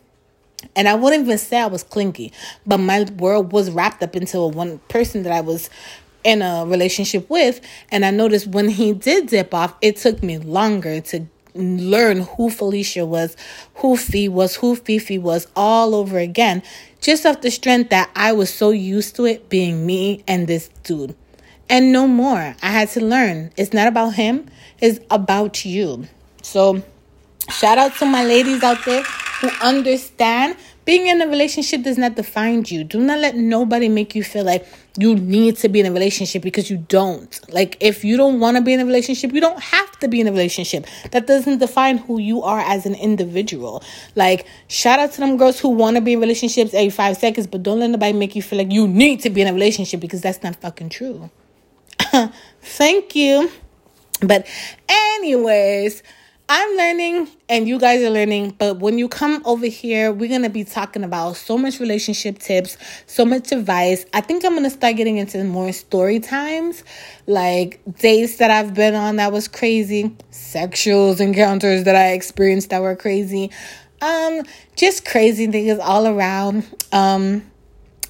And 0.74 0.88
I 0.88 0.94
wouldn't 0.94 1.24
even 1.24 1.38
say 1.38 1.58
I 1.58 1.66
was 1.66 1.82
clingy, 1.82 2.32
but 2.66 2.78
my 2.78 3.04
world 3.18 3.52
was 3.52 3.70
wrapped 3.70 4.02
up 4.02 4.16
into 4.16 4.40
one 4.46 4.78
person 4.88 5.22
that 5.24 5.32
I 5.32 5.40
was 5.40 5.70
in 6.24 6.42
a 6.42 6.64
relationship 6.66 7.28
with. 7.30 7.60
And 7.90 8.04
I 8.04 8.10
noticed 8.10 8.46
when 8.48 8.68
he 8.68 8.92
did 8.92 9.28
dip 9.28 9.54
off, 9.54 9.74
it 9.80 9.96
took 9.96 10.22
me 10.22 10.38
longer 10.38 11.00
to 11.00 11.26
learn 11.54 12.22
who 12.22 12.50
Felicia 12.50 13.06
was, 13.06 13.36
who 13.76 13.96
Fee 13.96 14.28
was, 14.28 14.56
who 14.56 14.74
Fifi 14.74 15.18
was 15.18 15.46
all 15.54 15.94
over 15.94 16.18
again, 16.18 16.62
just 17.00 17.24
off 17.24 17.42
the 17.42 17.50
strength 17.50 17.90
that 17.90 18.10
I 18.16 18.32
was 18.32 18.52
so 18.52 18.70
used 18.70 19.14
to 19.16 19.26
it 19.26 19.48
being 19.48 19.86
me 19.86 20.24
and 20.26 20.48
this 20.48 20.68
dude. 20.82 21.14
And 21.68 21.92
no 21.92 22.06
more. 22.06 22.56
I 22.62 22.70
had 22.70 22.88
to 22.90 23.00
learn. 23.04 23.52
It's 23.56 23.72
not 23.72 23.86
about 23.86 24.14
him, 24.14 24.46
it's 24.80 24.98
about 25.10 25.64
you. 25.64 26.08
So, 26.42 26.82
shout 27.50 27.78
out 27.78 27.94
to 27.96 28.06
my 28.06 28.24
ladies 28.24 28.62
out 28.62 28.84
there 28.84 29.04
who 29.40 29.48
understand 29.60 30.56
being 30.84 31.06
in 31.06 31.20
a 31.22 31.26
relationship 31.26 31.82
does 31.82 31.96
not 31.96 32.14
define 32.14 32.64
you. 32.68 32.84
Do 32.84 33.00
not 33.00 33.18
let 33.18 33.36
nobody 33.36 33.88
make 33.88 34.14
you 34.14 34.22
feel 34.22 34.44
like 34.44 34.66
you 34.98 35.14
need 35.14 35.56
to 35.58 35.68
be 35.68 35.80
in 35.80 35.86
a 35.86 35.92
relationship 35.92 36.42
because 36.42 36.70
you 36.70 36.76
don't. 36.76 37.40
Like, 37.52 37.76
if 37.80 38.04
you 38.04 38.16
don't 38.16 38.38
want 38.38 38.56
to 38.56 38.62
be 38.62 38.74
in 38.74 38.80
a 38.80 38.84
relationship, 38.84 39.32
you 39.32 39.40
don't 39.40 39.60
have 39.60 39.98
to 40.00 40.08
be 40.08 40.20
in 40.20 40.28
a 40.28 40.30
relationship. 40.30 40.86
That 41.10 41.26
doesn't 41.26 41.58
define 41.58 41.98
who 41.98 42.18
you 42.18 42.42
are 42.42 42.60
as 42.60 42.86
an 42.86 42.94
individual. 42.94 43.82
Like, 44.14 44.46
shout 44.68 44.98
out 44.98 45.12
to 45.12 45.20
them 45.20 45.36
girls 45.36 45.58
who 45.58 45.70
want 45.70 45.96
to 45.96 46.02
be 46.02 46.12
in 46.12 46.20
relationships 46.20 46.74
every 46.74 46.90
five 46.90 47.16
seconds, 47.16 47.46
but 47.46 47.62
don't 47.62 47.80
let 47.80 47.90
nobody 47.90 48.12
make 48.12 48.36
you 48.36 48.42
feel 48.42 48.58
like 48.58 48.70
you 48.70 48.86
need 48.86 49.20
to 49.20 49.30
be 49.30 49.40
in 49.40 49.48
a 49.48 49.52
relationship 49.52 50.00
because 50.00 50.20
that's 50.20 50.42
not 50.42 50.56
fucking 50.56 50.90
true. 50.90 51.30
Thank 52.62 53.16
you. 53.16 53.50
But, 54.20 54.46
anyways, 54.88 56.02
I'm 56.46 56.76
learning 56.76 57.28
and 57.48 57.66
you 57.66 57.78
guys 57.78 58.02
are 58.02 58.10
learning, 58.10 58.56
but 58.58 58.78
when 58.78 58.98
you 58.98 59.08
come 59.08 59.40
over 59.46 59.64
here, 59.64 60.12
we're 60.12 60.28
going 60.28 60.42
to 60.42 60.50
be 60.50 60.62
talking 60.62 61.02
about 61.02 61.36
so 61.36 61.56
much 61.56 61.80
relationship 61.80 62.38
tips, 62.38 62.76
so 63.06 63.24
much 63.24 63.50
advice. 63.50 64.04
I 64.12 64.20
think 64.20 64.44
I'm 64.44 64.52
going 64.52 64.64
to 64.64 64.70
start 64.70 64.96
getting 64.96 65.16
into 65.16 65.42
more 65.42 65.72
story 65.72 66.20
times, 66.20 66.84
like 67.26 67.80
dates 67.98 68.36
that 68.36 68.50
I've 68.50 68.74
been 68.74 68.94
on 68.94 69.16
that 69.16 69.32
was 69.32 69.48
crazy, 69.48 70.14
sexual 70.30 71.18
encounters 71.18 71.84
that 71.84 71.96
I 71.96 72.12
experienced 72.12 72.68
that 72.70 72.82
were 72.82 72.96
crazy. 72.96 73.50
Um 74.02 74.42
just 74.76 75.06
crazy 75.06 75.46
things 75.46 75.78
all 75.78 76.06
around. 76.06 76.66
Um 76.92 77.50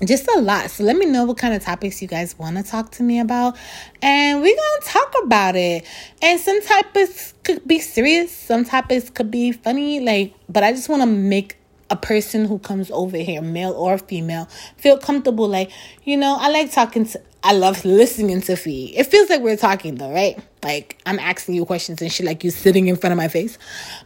just 0.07 0.29
a 0.29 0.41
lot. 0.41 0.71
So 0.71 0.85
let 0.85 0.97
me 0.97 1.07
know 1.07 1.25
what 1.25 1.39
kind 1.39 1.55
of 1.55 1.63
topics 1.63 2.01
you 2.03 2.09
guys 2.09 2.39
want 2.39 2.57
to 2.57 2.63
talk 2.63 2.91
to 2.93 3.03
me 3.03 3.21
about. 3.21 3.57
And 4.03 4.43
we're 4.43 4.55
to 4.55 4.81
talk 4.83 5.15
about 5.23 5.57
it. 5.57 5.85
And 6.23 6.41
some 6.41 6.63
topics 6.63 7.35
could 7.45 7.67
be 7.67 7.79
serious, 7.79 8.33
some 8.33 8.65
topics 8.65 9.11
could 9.11 9.31
be 9.31 9.53
funny. 9.53 10.01
Like, 10.01 10.35
but 10.49 10.65
I 10.65 10.73
just 10.73 10.89
want 10.89 11.03
to 11.03 11.07
make 11.07 11.57
a 11.91 11.97
person 11.97 12.47
who 12.47 12.59
comes 12.59 12.91
over 12.91 13.17
here, 13.19 13.43
male 13.43 13.73
or 13.73 13.99
female, 13.99 14.49
feel 14.77 14.99
comfortable. 14.99 15.49
Like, 15.49 15.71
you 16.05 16.17
know, 16.17 16.37
I 16.39 16.49
like 16.49 16.73
talking 16.73 17.07
to, 17.07 17.21
I 17.43 17.53
love 17.53 17.85
listening 17.85 18.41
to 18.43 18.57
Fee. 18.57 18.97
It 18.97 19.05
feels 19.05 19.29
like 19.29 19.43
we're 19.43 19.57
talking 19.57 19.97
though, 19.97 20.13
right? 20.13 20.39
Like 20.63 21.01
I'm 21.05 21.19
asking 21.19 21.57
you 21.57 21.65
questions 21.67 22.01
and 22.01 22.11
shit, 22.11 22.25
like 22.25 22.43
you 22.43 22.51
sitting 22.51 22.89
in 22.89 22.97
front 22.97 23.13
of 23.13 23.19
my 23.19 23.29
face. 23.29 23.59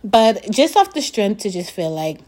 But 0.02 0.50
just 0.50 0.76
off 0.76 0.92
the 0.92 1.00
strength 1.00 1.42
to 1.42 1.50
just 1.50 1.70
feel 1.70 1.90
like 1.90 2.20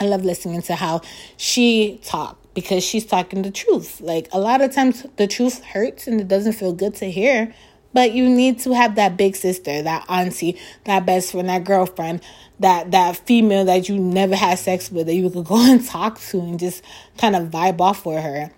I 0.00 0.06
love 0.06 0.24
listening 0.24 0.62
to 0.62 0.74
how 0.74 1.02
she 1.36 2.00
talks 2.02 2.41
because 2.54 2.84
she's 2.84 3.06
talking 3.06 3.42
the 3.42 3.50
truth. 3.50 4.00
Like 4.00 4.28
a 4.32 4.40
lot 4.40 4.60
of 4.60 4.72
times 4.72 5.06
the 5.16 5.26
truth 5.26 5.62
hurts 5.64 6.06
and 6.06 6.20
it 6.20 6.28
doesn't 6.28 6.52
feel 6.52 6.72
good 6.72 6.94
to 6.96 7.10
hear, 7.10 7.54
but 7.92 8.12
you 8.12 8.28
need 8.28 8.58
to 8.60 8.72
have 8.72 8.94
that 8.96 9.16
big 9.16 9.36
sister, 9.36 9.82
that 9.82 10.04
auntie, 10.08 10.58
that 10.84 11.06
best 11.06 11.32
friend, 11.32 11.48
that 11.48 11.64
girlfriend, 11.64 12.22
that 12.60 12.90
that 12.92 13.16
female 13.16 13.64
that 13.64 13.88
you 13.88 13.98
never 13.98 14.36
had 14.36 14.58
sex 14.58 14.90
with 14.90 15.06
that 15.06 15.14
you 15.14 15.28
could 15.30 15.44
go 15.46 15.56
and 15.56 15.84
talk 15.84 16.18
to 16.20 16.40
and 16.40 16.58
just 16.58 16.82
kind 17.18 17.36
of 17.36 17.48
vibe 17.48 17.80
off 17.80 18.06
with 18.06 18.22
her 18.22 18.50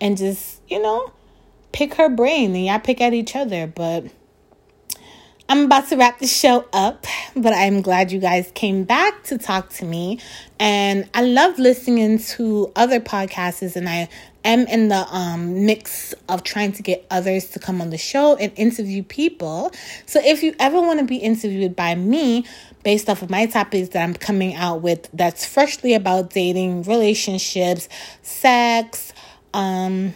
and 0.00 0.16
just, 0.16 0.60
you 0.68 0.80
know, 0.80 1.12
pick 1.72 1.94
her 1.94 2.08
brain 2.08 2.54
and 2.54 2.64
y'all 2.64 2.80
pick 2.80 3.00
at 3.00 3.12
each 3.12 3.36
other, 3.36 3.66
but 3.66 4.04
I'm 5.50 5.64
about 5.64 5.88
to 5.88 5.96
wrap 5.96 6.20
the 6.20 6.28
show 6.28 6.64
up, 6.72 7.08
but 7.34 7.52
I'm 7.52 7.82
glad 7.82 8.12
you 8.12 8.20
guys 8.20 8.52
came 8.54 8.84
back 8.84 9.24
to 9.24 9.36
talk 9.36 9.70
to 9.70 9.84
me. 9.84 10.20
And 10.60 11.08
I 11.12 11.22
love 11.22 11.58
listening 11.58 12.20
to 12.36 12.70
other 12.76 13.00
podcasts, 13.00 13.74
and 13.74 13.88
I 13.88 14.08
am 14.44 14.60
in 14.68 14.90
the 14.90 15.04
um, 15.12 15.66
mix 15.66 16.14
of 16.28 16.44
trying 16.44 16.70
to 16.74 16.84
get 16.84 17.04
others 17.10 17.46
to 17.48 17.58
come 17.58 17.80
on 17.80 17.90
the 17.90 17.98
show 17.98 18.36
and 18.36 18.52
interview 18.54 19.02
people. 19.02 19.72
So 20.06 20.20
if 20.22 20.44
you 20.44 20.54
ever 20.60 20.80
want 20.80 21.00
to 21.00 21.04
be 21.04 21.16
interviewed 21.16 21.74
by 21.74 21.96
me, 21.96 22.46
based 22.84 23.10
off 23.10 23.20
of 23.20 23.28
my 23.28 23.46
topics 23.46 23.88
that 23.88 24.04
I'm 24.04 24.14
coming 24.14 24.54
out 24.54 24.82
with, 24.82 25.10
that's 25.12 25.44
freshly 25.44 25.94
about 25.94 26.30
dating, 26.30 26.84
relationships, 26.84 27.88
sex, 28.22 29.12
um, 29.52 30.14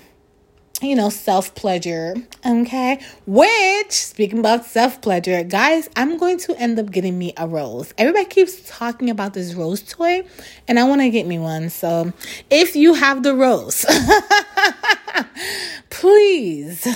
you 0.85 0.95
know, 0.95 1.09
self 1.09 1.55
pleasure. 1.55 2.15
Okay. 2.45 3.01
Which, 3.27 3.93
speaking 3.93 4.39
about 4.39 4.65
self 4.65 5.01
pleasure, 5.01 5.43
guys, 5.43 5.89
I'm 5.97 6.19
going 6.19 6.39
to 6.39 6.59
end 6.61 6.79
up 6.79 6.91
getting 6.91 7.19
me 7.19 7.33
a 7.37 7.49
rose. 7.49 7.93
Everybody 7.99 8.27
keeps 8.27 8.69
talking 8.69 9.11
about 9.11 9.35
this 9.35 9.55
rose 9.55 9.83
toy, 9.83 10.27
and 10.69 10.79
I 10.79 10.85
want 10.85 11.01
to 11.01 11.11
get 11.11 11.27
me 11.27 11.39
one. 11.39 11.71
So 11.71 12.13
if 12.51 12.77
you 12.77 12.95
have 12.95 13.23
the 13.23 13.35
rose, 13.35 13.85
please 15.91 16.87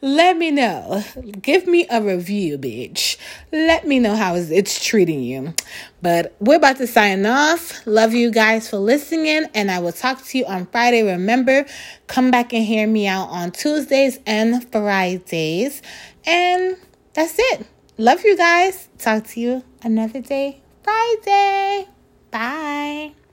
let 0.00 0.36
me 0.36 0.50
know. 0.50 1.02
Give 1.40 1.66
me 1.66 1.86
a 1.90 2.02
review, 2.02 2.58
bitch. 2.58 3.16
Let 3.52 3.86
me 3.86 3.98
know 3.98 4.16
how 4.16 4.34
it's 4.34 4.84
treating 4.84 5.22
you. 5.22 5.54
But 6.02 6.34
we're 6.40 6.56
about 6.56 6.76
to 6.78 6.86
sign 6.86 7.26
off. 7.26 7.86
Love 7.86 8.14
you 8.14 8.30
guys 8.30 8.68
for 8.68 8.78
listening, 8.78 9.46
and 9.54 9.70
I 9.70 9.80
will 9.80 9.92
talk 9.92 10.24
to 10.24 10.38
you 10.38 10.46
on 10.46 10.66
Friday. 10.66 11.02
Remember, 11.02 11.66
come 12.06 12.30
back 12.30 12.52
and 12.52 12.64
hear 12.64 12.86
me 12.86 13.06
out 13.06 13.28
on 13.28 13.50
Tuesdays 13.50 14.18
and 14.26 14.70
Fridays. 14.70 15.82
And 16.24 16.76
that's 17.14 17.36
it. 17.38 17.66
Love 17.96 18.24
you 18.24 18.36
guys. 18.36 18.88
Talk 18.98 19.26
to 19.28 19.40
you 19.40 19.64
another 19.82 20.20
day, 20.20 20.60
Friday. 20.84 21.88
Bye. 22.30 23.27